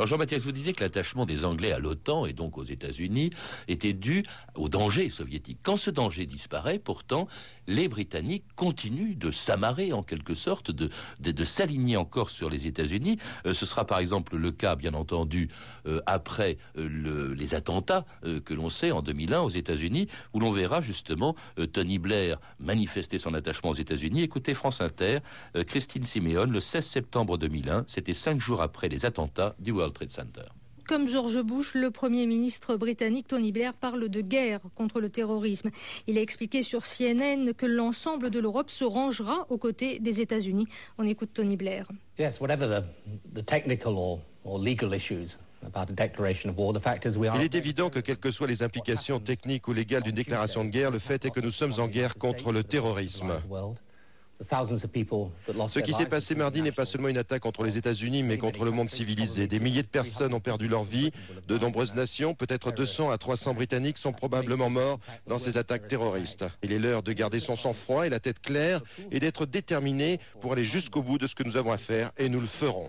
Jean-Baptiste, 0.06 0.44
vous 0.44 0.52
disiez 0.52 0.72
que 0.72 0.84
l'attachement 0.84 1.26
des 1.26 1.44
Anglais 1.44 1.72
à 1.72 1.78
l'OTAN 1.78 2.26
et 2.26 2.32
donc 2.32 2.56
aux 2.56 2.64
États-Unis 2.64 3.30
était 3.66 3.92
dû 3.92 4.24
au 4.54 4.68
danger 4.68 5.10
soviétique. 5.10 5.58
Quand 5.62 5.76
ce 5.76 5.90
danger 5.90 6.26
disparaît, 6.26 6.78
pourtant, 6.78 7.26
les 7.66 7.88
Britanniques 7.88 8.44
continuent 8.54 9.16
de 9.16 9.30
s'amarrer 9.30 9.92
en 9.92 10.02
quelque 10.02 10.34
sorte, 10.34 10.70
de, 10.70 10.90
de, 11.20 11.44
s'aligner 11.44 11.96
encore 11.96 12.30
sur 12.30 12.48
les 12.50 12.66
États-Unis. 12.66 13.18
Euh, 13.46 13.54
ce 13.54 13.66
sera 13.66 13.86
par 13.86 13.98
exemple 13.98 14.36
le 14.36 14.50
cas, 14.52 14.76
bien 14.76 14.94
entendu, 14.94 15.48
euh, 15.86 16.00
après 16.06 16.58
euh, 16.76 17.34
les 17.34 17.54
attentats 17.54 18.04
que 18.44 18.54
l'on 18.54 18.68
sait 18.68 18.90
en 18.90 19.02
2001 19.02 19.40
aux 19.40 19.48
États-Unis, 19.48 20.08
où 20.32 20.40
l'on 20.40 20.50
verra 20.50 20.80
justement 20.80 21.34
Tony 21.72 21.98
Blair 21.98 22.38
manifester 22.58 23.18
son 23.18 23.34
attachement 23.34 23.70
aux 23.70 23.74
États-Unis. 23.74 24.22
Écoutez 24.22 24.54
France 24.54 24.80
Inter, 24.80 25.18
Christine 25.66 26.04
Simeon, 26.04 26.44
le 26.44 26.60
16 26.60 26.84
septembre 26.84 27.38
2001, 27.38 27.84
c'était 27.86 28.14
cinq 28.14 28.40
jours 28.40 28.62
après 28.62 28.88
les 28.88 29.06
attentats 29.06 29.54
World 29.66 29.87
Trade 29.92 30.10
Center. 30.10 30.42
Comme 30.88 31.06
George 31.06 31.42
Bush, 31.42 31.74
le 31.74 31.90
Premier 31.90 32.24
ministre 32.24 32.76
britannique 32.76 33.28
Tony 33.28 33.52
Blair 33.52 33.74
parle 33.74 34.08
de 34.08 34.20
guerre 34.22 34.60
contre 34.74 35.02
le 35.02 35.10
terrorisme. 35.10 35.70
Il 36.06 36.16
a 36.16 36.22
expliqué 36.22 36.62
sur 36.62 36.84
CNN 36.84 37.52
que 37.52 37.66
l'ensemble 37.66 38.30
de 38.30 38.38
l'Europe 38.38 38.70
se 38.70 38.84
rangera 38.84 39.46
aux 39.50 39.58
côtés 39.58 39.98
des 39.98 40.22
États-Unis. 40.22 40.66
On 40.96 41.06
écoute 41.06 41.28
Tony 41.34 41.58
Blair. 41.58 41.86
Yes, 42.18 42.40
whatever 42.40 42.80
the, 43.34 43.44
technical 43.44 43.92
or, 43.96 44.20
legal 44.58 44.94
issues. 44.94 45.36
Il 47.36 47.42
est 47.42 47.54
évident 47.54 47.90
que 47.90 47.98
quelles 47.98 48.18
que 48.18 48.30
soient 48.30 48.46
les 48.46 48.62
implications 48.62 49.18
techniques 49.18 49.66
ou 49.68 49.72
légales 49.72 50.04
d'une 50.04 50.14
déclaration 50.14 50.64
de 50.64 50.70
guerre, 50.70 50.90
le 50.90 51.00
fait 51.00 51.24
est 51.24 51.30
que 51.30 51.40
nous 51.40 51.50
sommes 51.50 51.74
en 51.78 51.88
guerre 51.88 52.14
contre 52.14 52.52
le 52.52 52.62
terrorisme. 52.62 53.34
Ce 54.40 55.78
qui 55.80 55.92
s'est 55.92 56.06
passé 56.06 56.36
mardi 56.36 56.62
n'est 56.62 56.70
pas 56.70 56.84
seulement 56.84 57.08
une 57.08 57.18
attaque 57.18 57.42
contre 57.42 57.64
les 57.64 57.76
États-Unis, 57.76 58.22
mais 58.22 58.38
contre 58.38 58.64
le 58.64 58.70
monde 58.70 58.88
civilisé. 58.88 59.48
Des 59.48 59.58
milliers 59.58 59.82
de 59.82 59.88
personnes 59.88 60.32
ont 60.32 60.40
perdu 60.40 60.68
leur 60.68 60.84
vie. 60.84 61.10
De 61.48 61.58
nombreuses 61.58 61.94
nations, 61.94 62.34
peut-être 62.34 62.70
200 62.70 63.10
à 63.10 63.18
300 63.18 63.54
Britanniques, 63.54 63.98
sont 63.98 64.12
probablement 64.12 64.70
morts 64.70 65.00
dans 65.26 65.38
ces 65.38 65.58
attaques 65.58 65.88
terroristes. 65.88 66.44
Il 66.62 66.72
est 66.72 66.78
l'heure 66.78 67.02
de 67.02 67.12
garder 67.12 67.40
son 67.40 67.56
sang-froid 67.56 68.06
et 68.06 68.10
la 68.10 68.20
tête 68.20 68.40
claire 68.40 68.80
et 69.10 69.18
d'être 69.18 69.44
déterminé 69.44 70.20
pour 70.40 70.52
aller 70.52 70.64
jusqu'au 70.64 71.02
bout 71.02 71.18
de 71.18 71.26
ce 71.26 71.34
que 71.34 71.42
nous 71.42 71.56
avons 71.56 71.72
à 71.72 71.78
faire, 71.78 72.12
et 72.16 72.28
nous 72.28 72.40
le 72.40 72.46
ferons. 72.46 72.88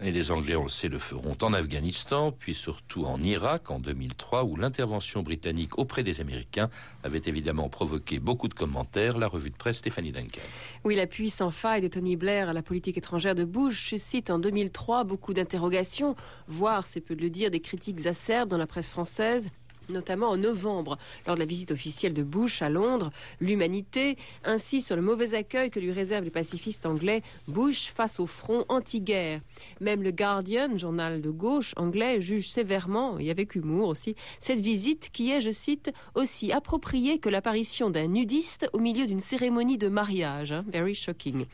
Et 0.00 0.12
les 0.12 0.30
Anglais, 0.30 0.56
on 0.56 0.62
le 0.62 0.68
sait, 0.68 0.88
le 0.88 0.98
feront 0.98 1.36
en 1.42 1.52
Afghanistan, 1.52 2.32
puis 2.32 2.54
surtout 2.54 3.04
en 3.04 3.20
Irak 3.20 3.70
en 3.70 3.80
2003, 3.80 4.44
où 4.44 4.56
l'intervention 4.56 5.22
britannique 5.22 5.78
auprès 5.78 6.02
des 6.02 6.20
Américains 6.20 6.70
avait 7.02 7.22
évidemment 7.26 7.68
provoqué 7.68 8.20
beaucoup 8.20 8.48
de 8.48 8.54
commentaires. 8.54 9.18
La 9.18 9.26
revue 9.26 9.50
de 9.50 9.56
presse 9.56 9.78
Stéphanie 9.78 10.12
Duncan. 10.12 10.40
Oui, 10.84 10.94
l'appui 10.94 11.30
sans 11.30 11.50
faille 11.50 11.82
de 11.82 11.88
Tony 11.88 12.16
Blair 12.16 12.48
à 12.48 12.52
la 12.52 12.62
politique 12.62 12.96
étrangère 12.96 13.34
de 13.34 13.44
Bush 13.44 13.88
suscite 13.88 14.30
en 14.30 14.38
2003 14.38 15.04
beaucoup 15.04 15.34
d'interrogations, 15.34 16.14
voire, 16.46 16.86
c'est 16.86 17.00
peu 17.00 17.16
de 17.16 17.22
le 17.22 17.30
dire, 17.30 17.50
des 17.50 17.60
critiques 17.60 18.06
acerbes 18.06 18.48
dans 18.48 18.58
la 18.58 18.66
presse 18.66 18.88
française 18.88 19.50
notamment 19.90 20.30
en 20.30 20.36
novembre, 20.36 20.98
lors 21.26 21.36
de 21.36 21.40
la 21.40 21.46
visite 21.46 21.70
officielle 21.70 22.14
de 22.14 22.22
Bush 22.22 22.62
à 22.62 22.68
Londres, 22.68 23.10
l'humanité, 23.40 24.16
ainsi 24.44 24.80
sur 24.80 24.96
le 24.96 25.02
mauvais 25.02 25.34
accueil 25.34 25.70
que 25.70 25.80
lui 25.80 25.92
réservent 25.92 26.24
les 26.24 26.30
pacifistes 26.30 26.86
anglais, 26.86 27.22
Bush 27.48 27.92
face 27.92 28.20
au 28.20 28.26
front 28.26 28.64
anti-guerre. 28.68 29.40
Même 29.80 30.02
le 30.02 30.10
Guardian, 30.10 30.76
journal 30.76 31.20
de 31.20 31.30
gauche 31.30 31.74
anglais, 31.76 32.20
juge 32.20 32.50
sévèrement, 32.50 33.18
et 33.18 33.30
avec 33.30 33.54
humour 33.54 33.88
aussi, 33.88 34.14
cette 34.38 34.60
visite 34.60 35.10
qui 35.12 35.30
est, 35.30 35.40
je 35.40 35.50
cite, 35.50 35.92
aussi 36.14 36.52
appropriée 36.52 37.18
que 37.18 37.28
l'apparition 37.28 37.90
d'un 37.90 38.06
nudiste 38.06 38.68
au 38.72 38.78
milieu 38.78 39.06
d'une 39.06 39.20
cérémonie 39.20 39.78
de 39.78 39.88
mariage. 39.88 40.52
Hein, 40.52 40.64
very 40.68 40.94
shocking. 40.94 41.46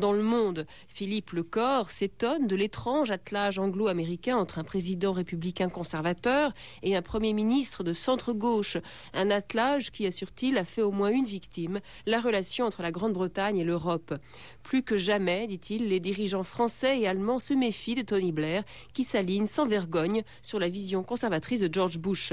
dans 0.00 0.12
le 0.12 0.22
monde, 0.22 0.66
Philippe 0.88 1.30
Lecor 1.30 1.90
s'étonne 1.90 2.46
de 2.46 2.56
l'étrange 2.56 3.10
attelage 3.10 3.58
anglo-américain 3.58 4.36
entre 4.36 4.58
un 4.58 4.64
président 4.64 5.12
républicain 5.12 5.68
conservateur 5.68 6.52
et 6.82 6.96
un 6.96 7.02
premier 7.02 7.32
ministre 7.32 7.75
de 7.82 7.92
centre-gauche. 7.92 8.76
Un 9.14 9.30
attelage 9.30 9.90
qui, 9.90 10.06
assure-t-il, 10.06 10.58
a 10.58 10.64
fait 10.64 10.82
au 10.82 10.90
moins 10.90 11.10
une 11.10 11.24
victime, 11.24 11.80
la 12.06 12.20
relation 12.20 12.66
entre 12.66 12.82
la 12.82 12.92
Grande-Bretagne 12.92 13.58
et 13.58 13.64
l'Europe. 13.64 14.14
Plus 14.62 14.82
que 14.82 14.96
jamais, 14.96 15.46
dit-il, 15.46 15.88
les 15.88 16.00
dirigeants 16.00 16.42
français 16.42 17.00
et 17.00 17.08
allemands 17.08 17.38
se 17.38 17.54
méfient 17.54 17.94
de 17.94 18.02
Tony 18.02 18.32
Blair, 18.32 18.64
qui 18.92 19.04
s'aligne 19.04 19.46
sans 19.46 19.66
vergogne 19.66 20.22
sur 20.42 20.58
la 20.58 20.68
vision 20.68 21.02
conservatrice 21.02 21.60
de 21.60 21.72
George 21.72 21.98
Bush. 21.98 22.32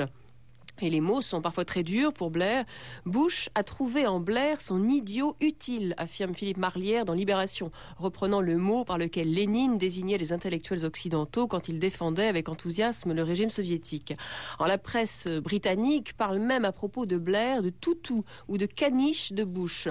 Et 0.81 0.89
les 0.89 1.01
mots 1.01 1.21
sont 1.21 1.41
parfois 1.41 1.65
très 1.65 1.83
durs 1.83 2.13
pour 2.13 2.31
Blair. 2.31 2.65
Bush 3.05 3.49
a 3.55 3.63
trouvé 3.63 4.07
en 4.07 4.19
Blair 4.19 4.59
son 4.59 4.88
idiot 4.88 5.36
utile, 5.39 5.93
affirme 5.97 6.33
Philippe 6.33 6.57
Marlière 6.57 7.05
dans 7.05 7.13
Libération, 7.13 7.71
reprenant 7.97 8.41
le 8.41 8.57
mot 8.57 8.83
par 8.83 8.97
lequel 8.97 9.31
Lénine 9.31 9.77
désignait 9.77 10.17
les 10.17 10.33
intellectuels 10.33 10.83
occidentaux 10.83 11.47
quand 11.47 11.69
il 11.69 11.79
défendait 11.79 12.27
avec 12.27 12.49
enthousiasme 12.49 13.13
le 13.13 13.23
régime 13.23 13.51
soviétique. 13.51 14.15
En 14.57 14.65
la 14.65 14.77
presse 14.77 15.27
britannique 15.27 16.17
parle 16.17 16.39
même 16.39 16.65
à 16.65 16.71
propos 16.71 17.05
de 17.05 17.17
Blair 17.17 17.62
de 17.62 17.69
toutou 17.69 18.25
ou 18.47 18.57
de 18.57 18.65
caniche 18.65 19.31
de 19.31 19.43
Bush. 19.43 19.88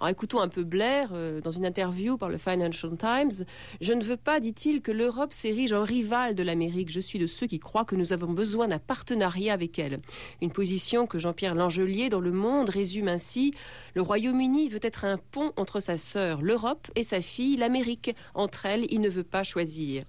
Alors 0.00 0.08
écoutons 0.08 0.40
un 0.40 0.48
peu 0.48 0.64
Blair 0.64 1.10
euh, 1.12 1.40
dans 1.40 1.52
une 1.52 1.64
interview 1.64 2.18
par 2.18 2.28
le 2.28 2.38
Financial 2.38 2.96
Times. 2.96 3.46
Je 3.80 3.92
ne 3.92 4.02
veux 4.02 4.16
pas, 4.16 4.40
dit-il, 4.40 4.82
que 4.82 4.92
l'Europe 4.92 5.32
s'érige 5.32 5.72
en 5.72 5.84
rival 5.84 6.34
de 6.34 6.42
l'Amérique. 6.42 6.90
Je 6.90 7.00
suis 7.00 7.18
de 7.18 7.26
ceux 7.26 7.46
qui 7.46 7.60
croient 7.60 7.84
que 7.84 7.94
nous 7.94 8.12
avons 8.12 8.32
besoin 8.32 8.68
d'un 8.68 8.78
partenariat 8.78 9.52
avec 9.52 9.78
elle. 9.78 10.00
Une 10.42 10.50
position 10.50 11.06
que 11.06 11.18
Jean-Pierre 11.18 11.54
Langelier 11.54 12.08
dans 12.08 12.20
Le 12.20 12.32
Monde 12.32 12.70
résume 12.70 13.08
ainsi 13.08 13.54
Le 13.94 14.02
Royaume-Uni 14.02 14.68
veut 14.68 14.80
être 14.82 15.04
un 15.04 15.18
pont 15.18 15.52
entre 15.56 15.80
sa 15.80 15.96
sœur, 15.96 16.42
l'Europe, 16.42 16.90
et 16.94 17.02
sa 17.02 17.20
fille, 17.20 17.56
l'Amérique. 17.56 18.14
Entre 18.34 18.66
elles, 18.66 18.86
il 18.90 19.00
ne 19.00 19.08
veut 19.08 19.24
pas 19.24 19.42
choisir 19.42 20.04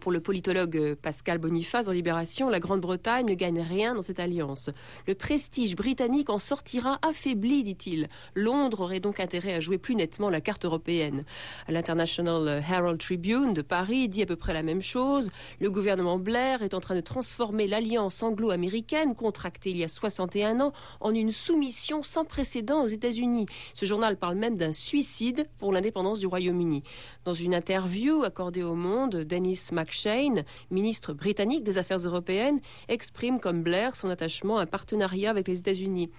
pour 0.00 0.10
le 0.10 0.18
politologue 0.18 0.76
euh, 0.76 0.96
Pascal 1.00 1.38
Boniface 1.38 1.86
en 1.86 1.92
Libération, 1.92 2.48
la 2.48 2.58
Grande-Bretagne 2.58 3.26
ne 3.28 3.34
gagne 3.34 3.60
rien 3.60 3.94
dans 3.94 4.02
cette 4.02 4.18
alliance. 4.18 4.68
Le 5.06 5.14
prestige 5.14 5.76
britannique 5.76 6.28
en 6.28 6.38
sortira 6.38 6.98
affaibli, 7.02 7.62
dit-il. 7.62 8.08
Londres 8.34 8.80
aurait 8.80 8.98
donc 8.98 9.20
intérêt 9.20 9.54
à 9.54 9.60
jouer 9.60 9.78
plus 9.78 9.94
nettement 9.94 10.28
la 10.28 10.40
carte 10.40 10.64
européenne. 10.64 11.24
L'International 11.68 12.64
Herald 12.68 12.98
Tribune 12.98 13.54
de 13.54 13.62
Paris 13.62 14.08
dit 14.08 14.22
à 14.22 14.26
peu 14.26 14.34
près 14.34 14.52
la 14.52 14.64
même 14.64 14.82
chose. 14.82 15.30
Le 15.60 15.70
gouvernement 15.70 16.18
Blair 16.18 16.62
est 16.62 16.74
en 16.74 16.80
train 16.80 16.96
de 16.96 17.00
transformer 17.00 17.68
l'alliance 17.68 18.24
anglo-américaine, 18.24 19.14
contractée 19.14 19.70
il 19.70 19.76
y 19.76 19.84
a 19.84 19.88
61 19.88 20.60
ans, 20.60 20.72
en 21.00 21.14
une 21.14 21.30
soumission 21.30 22.02
sans 22.02 22.24
précédent 22.24 22.82
aux 22.82 22.88
États-Unis. 22.88 23.46
Ce 23.74 23.86
journal 23.86 24.16
parle 24.16 24.34
même 24.34 24.56
d'un 24.56 24.72
suicide 24.72 25.48
pour 25.58 25.72
l'indépendance 25.72 26.18
du 26.18 26.26
Royaume-Uni. 26.26 26.82
Dans 27.24 27.34
une 27.34 27.54
interview 27.54 28.24
accordée 28.24 28.64
au 28.64 28.74
Monde, 28.74 29.16
Dennis 29.16 29.75
McShane, 29.76 30.44
ministre 30.70 31.12
britannique 31.12 31.62
des 31.62 31.76
Affaires 31.76 31.98
européennes, 31.98 32.60
exprime 32.88 33.38
comme 33.38 33.62
Blair 33.62 33.94
son 33.94 34.08
attachement 34.08 34.58
à 34.58 34.62
un 34.62 34.66
partenariat 34.66 35.30
avec 35.30 35.48
les 35.48 35.58
États-Unis. 35.58 36.10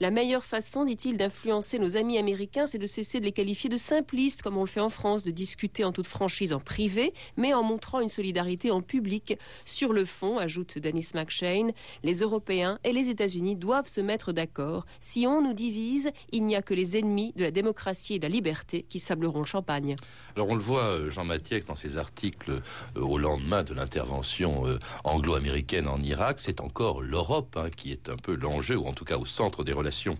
La 0.00 0.10
meilleure 0.10 0.44
façon, 0.44 0.84
dit-il, 0.84 1.16
d'influencer 1.16 1.78
nos 1.78 1.96
amis 1.96 2.18
américains, 2.18 2.66
c'est 2.66 2.78
de 2.78 2.86
cesser 2.86 3.20
de 3.20 3.24
les 3.24 3.32
qualifier 3.32 3.70
de 3.70 3.76
simplistes, 3.76 4.42
comme 4.42 4.58
on 4.58 4.62
le 4.62 4.66
fait 4.68 4.80
en 4.80 4.90
France, 4.90 5.22
de 5.22 5.30
discuter 5.30 5.84
en 5.84 5.92
toute 5.92 6.06
franchise 6.06 6.52
en 6.52 6.60
privé, 6.60 7.14
mais 7.36 7.54
en 7.54 7.62
montrant 7.62 8.00
une 8.00 8.08
solidarité 8.08 8.70
en 8.70 8.82
public. 8.82 9.38
Sur 9.64 9.92
le 9.92 10.04
fond, 10.04 10.38
ajoute 10.38 10.78
Dennis 10.78 11.10
McShane, 11.14 11.72
les 12.02 12.20
Européens 12.20 12.78
et 12.84 12.92
les 12.92 13.08
États-Unis 13.08 13.56
doivent 13.56 13.88
se 13.88 14.00
mettre 14.02 14.32
d'accord. 14.32 14.84
Si 15.00 15.26
on 15.26 15.40
nous 15.40 15.54
divise, 15.54 16.10
il 16.32 16.44
n'y 16.44 16.56
a 16.56 16.62
que 16.62 16.74
les 16.74 16.98
ennemis 16.98 17.32
de 17.36 17.44
la 17.44 17.50
démocratie 17.50 18.14
et 18.14 18.18
de 18.18 18.24
la 18.24 18.28
liberté 18.28 18.84
qui 18.88 19.00
sableront 19.00 19.40
le 19.40 19.46
champagne. 19.46 19.96
Alors 20.34 20.48
on 20.48 20.54
le 20.54 20.60
voit, 20.60 20.84
euh, 20.84 21.10
Jean 21.10 21.24
Mathieu, 21.24 21.58
dans 21.66 21.74
ses 21.74 21.96
articles 21.96 22.60
au 22.96 23.18
lendemain 23.18 23.62
de 23.62 23.74
l'intervention 23.74 24.66
euh, 24.66 24.78
anglo-américaine 25.04 25.88
en 25.88 26.02
Irak, 26.02 26.36
c'est 26.40 26.60
encore 26.60 27.02
l'Europe 27.02 27.56
hein, 27.56 27.70
qui 27.74 27.92
est 27.92 28.08
un 28.08 28.16
peu 28.16 28.34
l'enjeu, 28.34 28.76
ou 28.76 28.86
en 28.86 28.92
tout 28.92 29.04
cas 29.04 29.18
au 29.18 29.26
centre 29.26 29.64
des 29.64 29.72
relations 29.72 30.18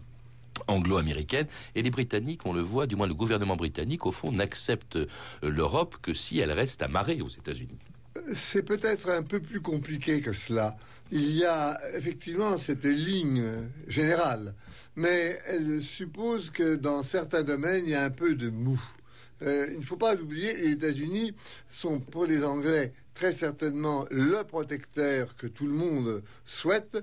anglo-américaines. 0.68 1.46
Et 1.74 1.82
les 1.82 1.90
Britanniques, 1.90 2.46
on 2.46 2.52
le 2.52 2.62
voit, 2.62 2.86
du 2.86 2.96
moins 2.96 3.06
le 3.06 3.14
gouvernement 3.14 3.56
britannique, 3.56 4.06
au 4.06 4.12
fond, 4.12 4.32
n'accepte 4.32 4.96
euh, 4.96 5.06
l'Europe 5.42 5.96
que 6.02 6.14
si 6.14 6.38
elle 6.38 6.52
reste 6.52 6.82
amarrée 6.82 7.20
aux 7.20 7.28
États-Unis. 7.28 7.78
C'est 8.34 8.62
peut-être 8.62 9.10
un 9.10 9.22
peu 9.22 9.40
plus 9.40 9.60
compliqué 9.60 10.20
que 10.20 10.32
cela. 10.32 10.76
Il 11.12 11.30
y 11.30 11.44
a 11.44 11.78
effectivement 11.94 12.58
cette 12.58 12.84
ligne 12.84 13.44
générale, 13.86 14.54
mais 14.96 15.38
elle 15.46 15.82
suppose 15.82 16.50
que 16.50 16.74
dans 16.74 17.02
certains 17.02 17.44
domaines, 17.44 17.84
il 17.84 17.90
y 17.90 17.94
a 17.94 18.02
un 18.02 18.10
peu 18.10 18.34
de 18.34 18.48
mou. 18.48 18.80
Euh, 19.42 19.68
il 19.72 19.80
ne 19.80 19.84
faut 19.84 19.96
pas 19.96 20.14
oublier, 20.14 20.56
les 20.56 20.72
États-Unis 20.72 21.34
sont 21.70 22.00
pour 22.00 22.26
les 22.26 22.44
Anglais 22.44 22.92
très 23.14 23.32
certainement 23.32 24.06
le 24.10 24.42
protecteur 24.44 25.36
que 25.36 25.46
tout 25.46 25.66
le 25.66 25.72
monde 25.72 26.22
souhaite, 26.44 26.98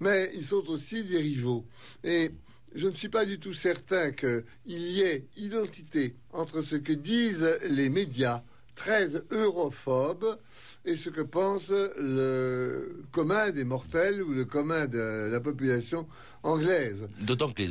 mais 0.00 0.30
ils 0.34 0.44
sont 0.44 0.68
aussi 0.68 1.04
des 1.04 1.18
rivaux. 1.18 1.64
Et 2.02 2.30
je 2.74 2.88
ne 2.88 2.94
suis 2.94 3.08
pas 3.08 3.24
du 3.24 3.38
tout 3.38 3.54
certain 3.54 4.12
qu'il 4.12 4.42
y 4.66 5.00
ait 5.02 5.26
identité 5.36 6.16
entre 6.32 6.62
ce 6.62 6.76
que 6.76 6.92
disent 6.92 7.58
les 7.68 7.88
médias 7.88 8.42
très 8.74 9.10
europhobes 9.30 10.38
et 10.84 10.96
ce 10.96 11.10
que 11.10 11.20
pense 11.20 11.70
le 11.70 13.04
commun 13.12 13.50
des 13.50 13.64
mortels 13.64 14.22
ou 14.22 14.32
le 14.32 14.44
commun 14.44 14.86
de 14.86 15.28
la 15.30 15.40
population 15.40 16.08
anglaise. 16.42 17.08
D'autant 17.20 17.52
que 17.52 17.62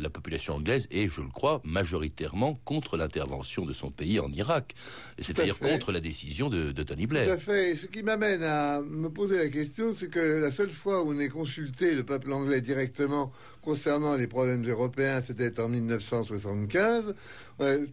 la 0.00 0.10
population 0.10 0.54
anglaise 0.54 0.86
est, 0.92 1.08
je 1.08 1.22
le 1.22 1.28
crois, 1.28 1.60
majoritairement 1.64 2.60
contre 2.64 2.96
l'intervention 2.96 3.66
de 3.66 3.72
son 3.72 3.90
pays 3.90 4.20
en 4.20 4.30
Irak, 4.30 4.74
c'est-à-dire 5.18 5.58
contre 5.58 5.90
la 5.90 5.98
décision 5.98 6.48
de, 6.48 6.70
Tony 6.82 7.06
Blair. 7.06 7.26
Tout 7.26 7.32
à 7.32 7.38
fait. 7.38 7.76
ce 7.76 7.86
qui 7.86 8.04
m'amène 8.04 8.42
à 8.44 8.80
me 8.80 9.08
poser 9.08 9.38
la 9.38 9.48
question, 9.48 9.92
c'est 9.92 10.08
que 10.08 10.20
la 10.20 10.52
seule 10.52 10.70
fois 10.70 11.02
où 11.02 11.12
on 11.12 11.18
ait 11.18 11.28
consulté 11.28 11.94
le 11.94 12.04
peuple 12.04 12.32
anglais 12.32 12.60
directement 12.60 13.32
concernant 13.60 14.16
les 14.16 14.26
problèmes 14.26 14.68
européens, 14.68 15.20
c'était 15.20 15.60
en 15.60 15.68
1975. 15.68 17.14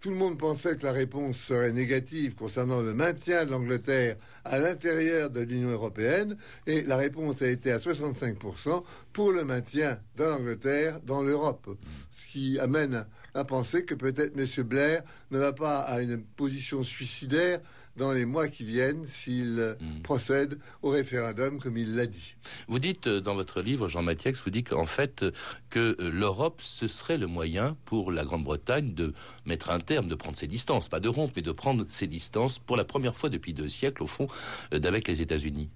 tout 0.01 0.09
le 0.09 0.15
monde 0.15 0.37
pensait 0.37 0.75
que 0.77 0.83
la 0.83 0.91
réponse 0.91 1.37
serait 1.37 1.71
négative 1.71 2.35
concernant 2.35 2.81
le 2.81 2.93
maintien 2.93 3.45
de 3.45 3.51
l'Angleterre 3.51 4.15
à 4.49 4.57
l'intérieur 4.57 5.29
de 5.29 5.41
l'Union 5.41 5.69
européenne, 5.69 6.35
et 6.65 6.81
la 6.81 6.97
réponse 6.97 7.41
a 7.41 7.47
été 7.47 7.71
à 7.71 7.77
65% 7.77 8.83
pour 9.13 9.31
le 9.31 9.45
maintien 9.45 9.99
de 10.17 10.23
l'Angleterre 10.23 10.99
dans 11.05 11.21
l'Europe. 11.21 11.69
Ce 12.11 12.27
qui 12.27 12.59
amène 12.59 13.05
à 13.35 13.45
penser 13.45 13.85
que 13.85 13.93
peut-être 13.93 14.37
M. 14.37 14.63
Blair 14.63 15.03
ne 15.31 15.37
va 15.37 15.53
pas 15.53 15.79
à 15.81 16.01
une 16.01 16.23
position 16.23 16.83
suicidaire 16.83 17.61
dans 17.99 18.13
les 18.13 18.25
mois 18.25 18.47
qui 18.47 18.63
viennent 18.63 19.05
s'il 19.05 19.75
hmm. 19.79 20.01
procède 20.01 20.57
au 20.81 20.89
référendum 20.89 21.59
comme 21.59 21.77
il 21.77 21.95
l'a 21.95 22.07
dit. 22.07 22.35
Vous 22.67 22.79
dites 22.79 23.07
euh, 23.07 23.19
dans 23.19 23.35
votre 23.35 23.61
livre, 23.61 23.87
Jean 23.87 24.01
Mathieu, 24.01 24.31
vous 24.43 24.51
dites 24.51 24.69
qu'en 24.69 24.85
fait 24.85 25.23
euh, 25.23 25.31
que 25.69 25.97
euh, 25.99 26.09
l'Europe, 26.09 26.61
ce 26.61 26.87
serait 26.87 27.17
le 27.17 27.27
moyen 27.27 27.75
pour 27.85 28.11
la 28.11 28.23
Grande-Bretagne 28.23 28.93
de 28.93 29.13
mettre 29.45 29.69
un 29.69 29.79
terme, 29.79 30.07
de 30.07 30.15
prendre 30.15 30.37
ses 30.37 30.47
distances, 30.47 30.87
pas 30.87 31.01
de 31.01 31.09
rompre, 31.09 31.33
mais 31.35 31.41
de 31.41 31.51
prendre 31.51 31.85
ses 31.89 32.07
distances 32.07 32.57
pour 32.57 32.77
la 32.77 32.85
première 32.85 33.15
fois 33.15 33.29
depuis 33.29 33.53
deux 33.53 33.67
siècles, 33.67 34.03
au 34.03 34.07
fond, 34.07 34.27
d'avec 34.71 35.07
les 35.07 35.21
États-Unis. 35.21 35.69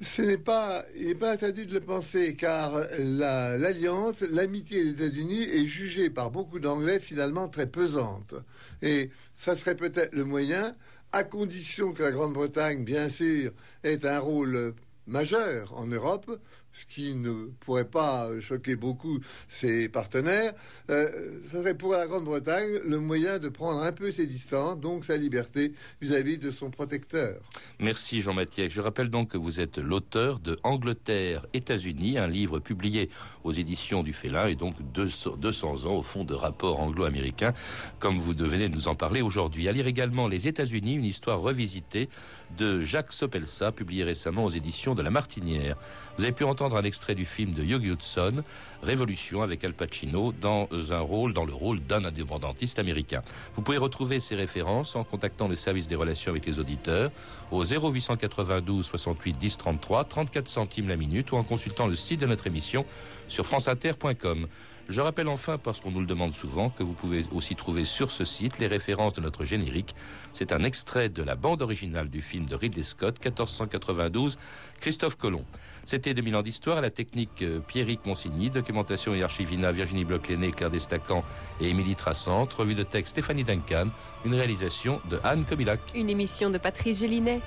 Ce 0.00 0.22
n'est 0.22 0.38
pas, 0.38 0.84
il 0.96 1.08
n'est 1.08 1.14
pas 1.14 1.32
interdit 1.32 1.66
de 1.66 1.74
le 1.74 1.80
penser, 1.80 2.36
car 2.36 2.86
l'alliance, 2.98 4.20
l'amitié 4.20 4.84
des 4.84 4.90
États-Unis 4.90 5.42
est 5.42 5.66
jugée 5.66 6.10
par 6.10 6.30
beaucoup 6.30 6.60
d'Anglais 6.60 7.00
finalement 7.00 7.48
très 7.48 7.66
pesante. 7.66 8.34
Et 8.82 9.10
ça 9.34 9.56
serait 9.56 9.76
peut-être 9.76 10.14
le 10.14 10.24
moyen, 10.24 10.74
à 11.14 11.22
condition 11.22 11.92
que 11.92 12.02
la 12.02 12.10
Grande-Bretagne, 12.10 12.82
bien 12.82 13.08
sûr, 13.08 13.52
ait 13.84 14.04
un 14.04 14.18
rôle 14.18 14.74
majeur 15.06 15.72
en 15.78 15.86
Europe, 15.86 16.40
ce 16.74 16.86
qui 16.86 17.14
ne 17.14 17.46
pourrait 17.60 17.84
pas 17.84 18.28
choquer 18.40 18.76
beaucoup 18.76 19.20
ses 19.48 19.88
partenaires, 19.88 20.52
euh, 20.90 21.40
serait 21.52 21.76
pour 21.76 21.92
la 21.92 22.06
Grande-Bretagne 22.06 22.80
le 22.84 22.98
moyen 22.98 23.38
de 23.38 23.48
prendre 23.48 23.82
un 23.82 23.92
peu 23.92 24.10
ses 24.12 24.26
distances, 24.26 24.78
donc 24.78 25.04
sa 25.04 25.16
liberté 25.16 25.72
vis-à-vis 26.00 26.38
de 26.38 26.50
son 26.50 26.70
protecteur. 26.70 27.40
Merci 27.78 28.20
Jean 28.20 28.34
Mathieu. 28.34 28.68
Je 28.68 28.80
rappelle 28.80 29.08
donc 29.08 29.30
que 29.30 29.38
vous 29.38 29.60
êtes 29.60 29.78
l'auteur 29.78 30.40
de 30.40 30.56
Angleterre, 30.64 31.46
États-Unis, 31.52 32.18
un 32.18 32.26
livre 32.26 32.58
publié 32.58 33.08
aux 33.44 33.52
éditions 33.52 34.02
du 34.02 34.12
Félin 34.12 34.46
et 34.46 34.56
donc 34.56 34.74
200, 34.92 35.36
200 35.36 35.86
ans 35.86 35.96
au 35.96 36.02
fond 36.02 36.24
de 36.24 36.34
rapport 36.34 36.80
anglo-américain, 36.80 37.52
comme 37.98 38.18
vous 38.18 38.34
devenez 38.34 38.68
de 38.68 38.74
nous 38.74 38.88
en 38.88 38.94
parler 38.94 39.22
aujourd'hui. 39.22 39.68
À 39.68 39.72
lire 39.72 39.86
également 39.86 40.28
Les 40.28 40.48
États-Unis, 40.48 40.94
une 40.94 41.04
histoire 41.04 41.40
revisitée 41.40 42.08
de 42.56 42.82
Jacques 42.82 43.12
Sopelsa, 43.12 43.72
publié 43.72 44.04
récemment 44.04 44.44
aux 44.44 44.50
éditions 44.50 44.94
de 44.94 45.02
La 45.02 45.10
Martinière. 45.10 45.76
Vous 46.16 46.24
avez 46.24 46.32
pu 46.32 46.44
entendre 46.44 46.63
un 46.72 46.84
extrait 46.84 47.14
du 47.14 47.24
film 47.26 47.52
de 47.52 47.62
Hugh 47.62 47.84
Hudson, 47.84 48.42
Révolution, 48.82 49.42
avec 49.42 49.64
Al 49.64 49.74
Pacino, 49.74 50.32
dans 50.32 50.68
un 50.90 51.00
rôle, 51.00 51.32
dans 51.32 51.44
le 51.44 51.52
rôle 51.52 51.80
d'un 51.80 52.04
indépendantiste 52.04 52.78
américain. 52.78 53.22
Vous 53.56 53.62
pouvez 53.62 53.78
retrouver 53.78 54.20
ces 54.20 54.34
références 54.34 54.96
en 54.96 55.04
contactant 55.04 55.48
le 55.48 55.56
service 55.56 55.88
des 55.88 55.94
relations 55.94 56.30
avec 56.30 56.46
les 56.46 56.58
auditeurs 56.58 57.10
au 57.50 57.62
0892 57.62 58.86
68 58.86 59.36
10 59.38 59.58
33, 59.58 60.04
34 60.04 60.48
centimes 60.48 60.88
la 60.88 60.96
minute 60.96 61.32
ou 61.32 61.36
en 61.36 61.42
consultant 61.42 61.86
le 61.86 61.96
site 61.96 62.20
de 62.20 62.26
notre 62.26 62.46
émission 62.46 62.86
sur 63.28 63.44
franceinter.com. 63.44 64.46
Je 64.88 65.00
rappelle 65.00 65.28
enfin, 65.28 65.56
parce 65.56 65.80
qu'on 65.80 65.90
nous 65.90 66.00
le 66.00 66.06
demande 66.06 66.34
souvent, 66.34 66.68
que 66.68 66.82
vous 66.82 66.92
pouvez 66.92 67.24
aussi 67.32 67.56
trouver 67.56 67.86
sur 67.86 68.10
ce 68.10 68.24
site 68.24 68.58
les 68.58 68.66
références 68.66 69.14
de 69.14 69.22
notre 69.22 69.44
générique. 69.44 69.94
C'est 70.32 70.52
un 70.52 70.62
extrait 70.62 71.08
de 71.08 71.22
la 71.22 71.36
bande 71.36 71.62
originale 71.62 72.10
du 72.10 72.20
film 72.20 72.44
de 72.44 72.54
Ridley 72.54 72.82
Scott, 72.82 73.16
1492, 73.24 74.36
Christophe 74.80 75.16
Colomb. 75.16 75.44
C'était 75.86 76.12
2000 76.12 76.36
ans 76.36 76.42
d'histoire 76.42 76.78
à 76.78 76.80
la 76.82 76.90
technique 76.90 77.42
euh, 77.42 77.60
Pierrick 77.60 78.04
Monsigny, 78.04 78.50
documentation 78.50 79.14
et 79.14 79.22
archivina 79.22 79.72
Virginie 79.72 80.04
bloch 80.04 80.22
Claire 80.22 80.70
Destacan 80.70 81.24
et 81.60 81.68
Émilie 81.68 81.96
Trassante, 81.96 82.52
revue 82.52 82.74
de 82.74 82.82
texte 82.82 83.12
Stéphanie 83.12 83.44
Duncan, 83.44 83.88
une 84.24 84.34
réalisation 84.34 85.00
de 85.08 85.18
Anne 85.24 85.44
Kobilac. 85.44 85.80
Une 85.94 86.10
émission 86.10 86.50
de 86.50 86.58
Patrice 86.58 87.00
Gélinet. 87.00 87.40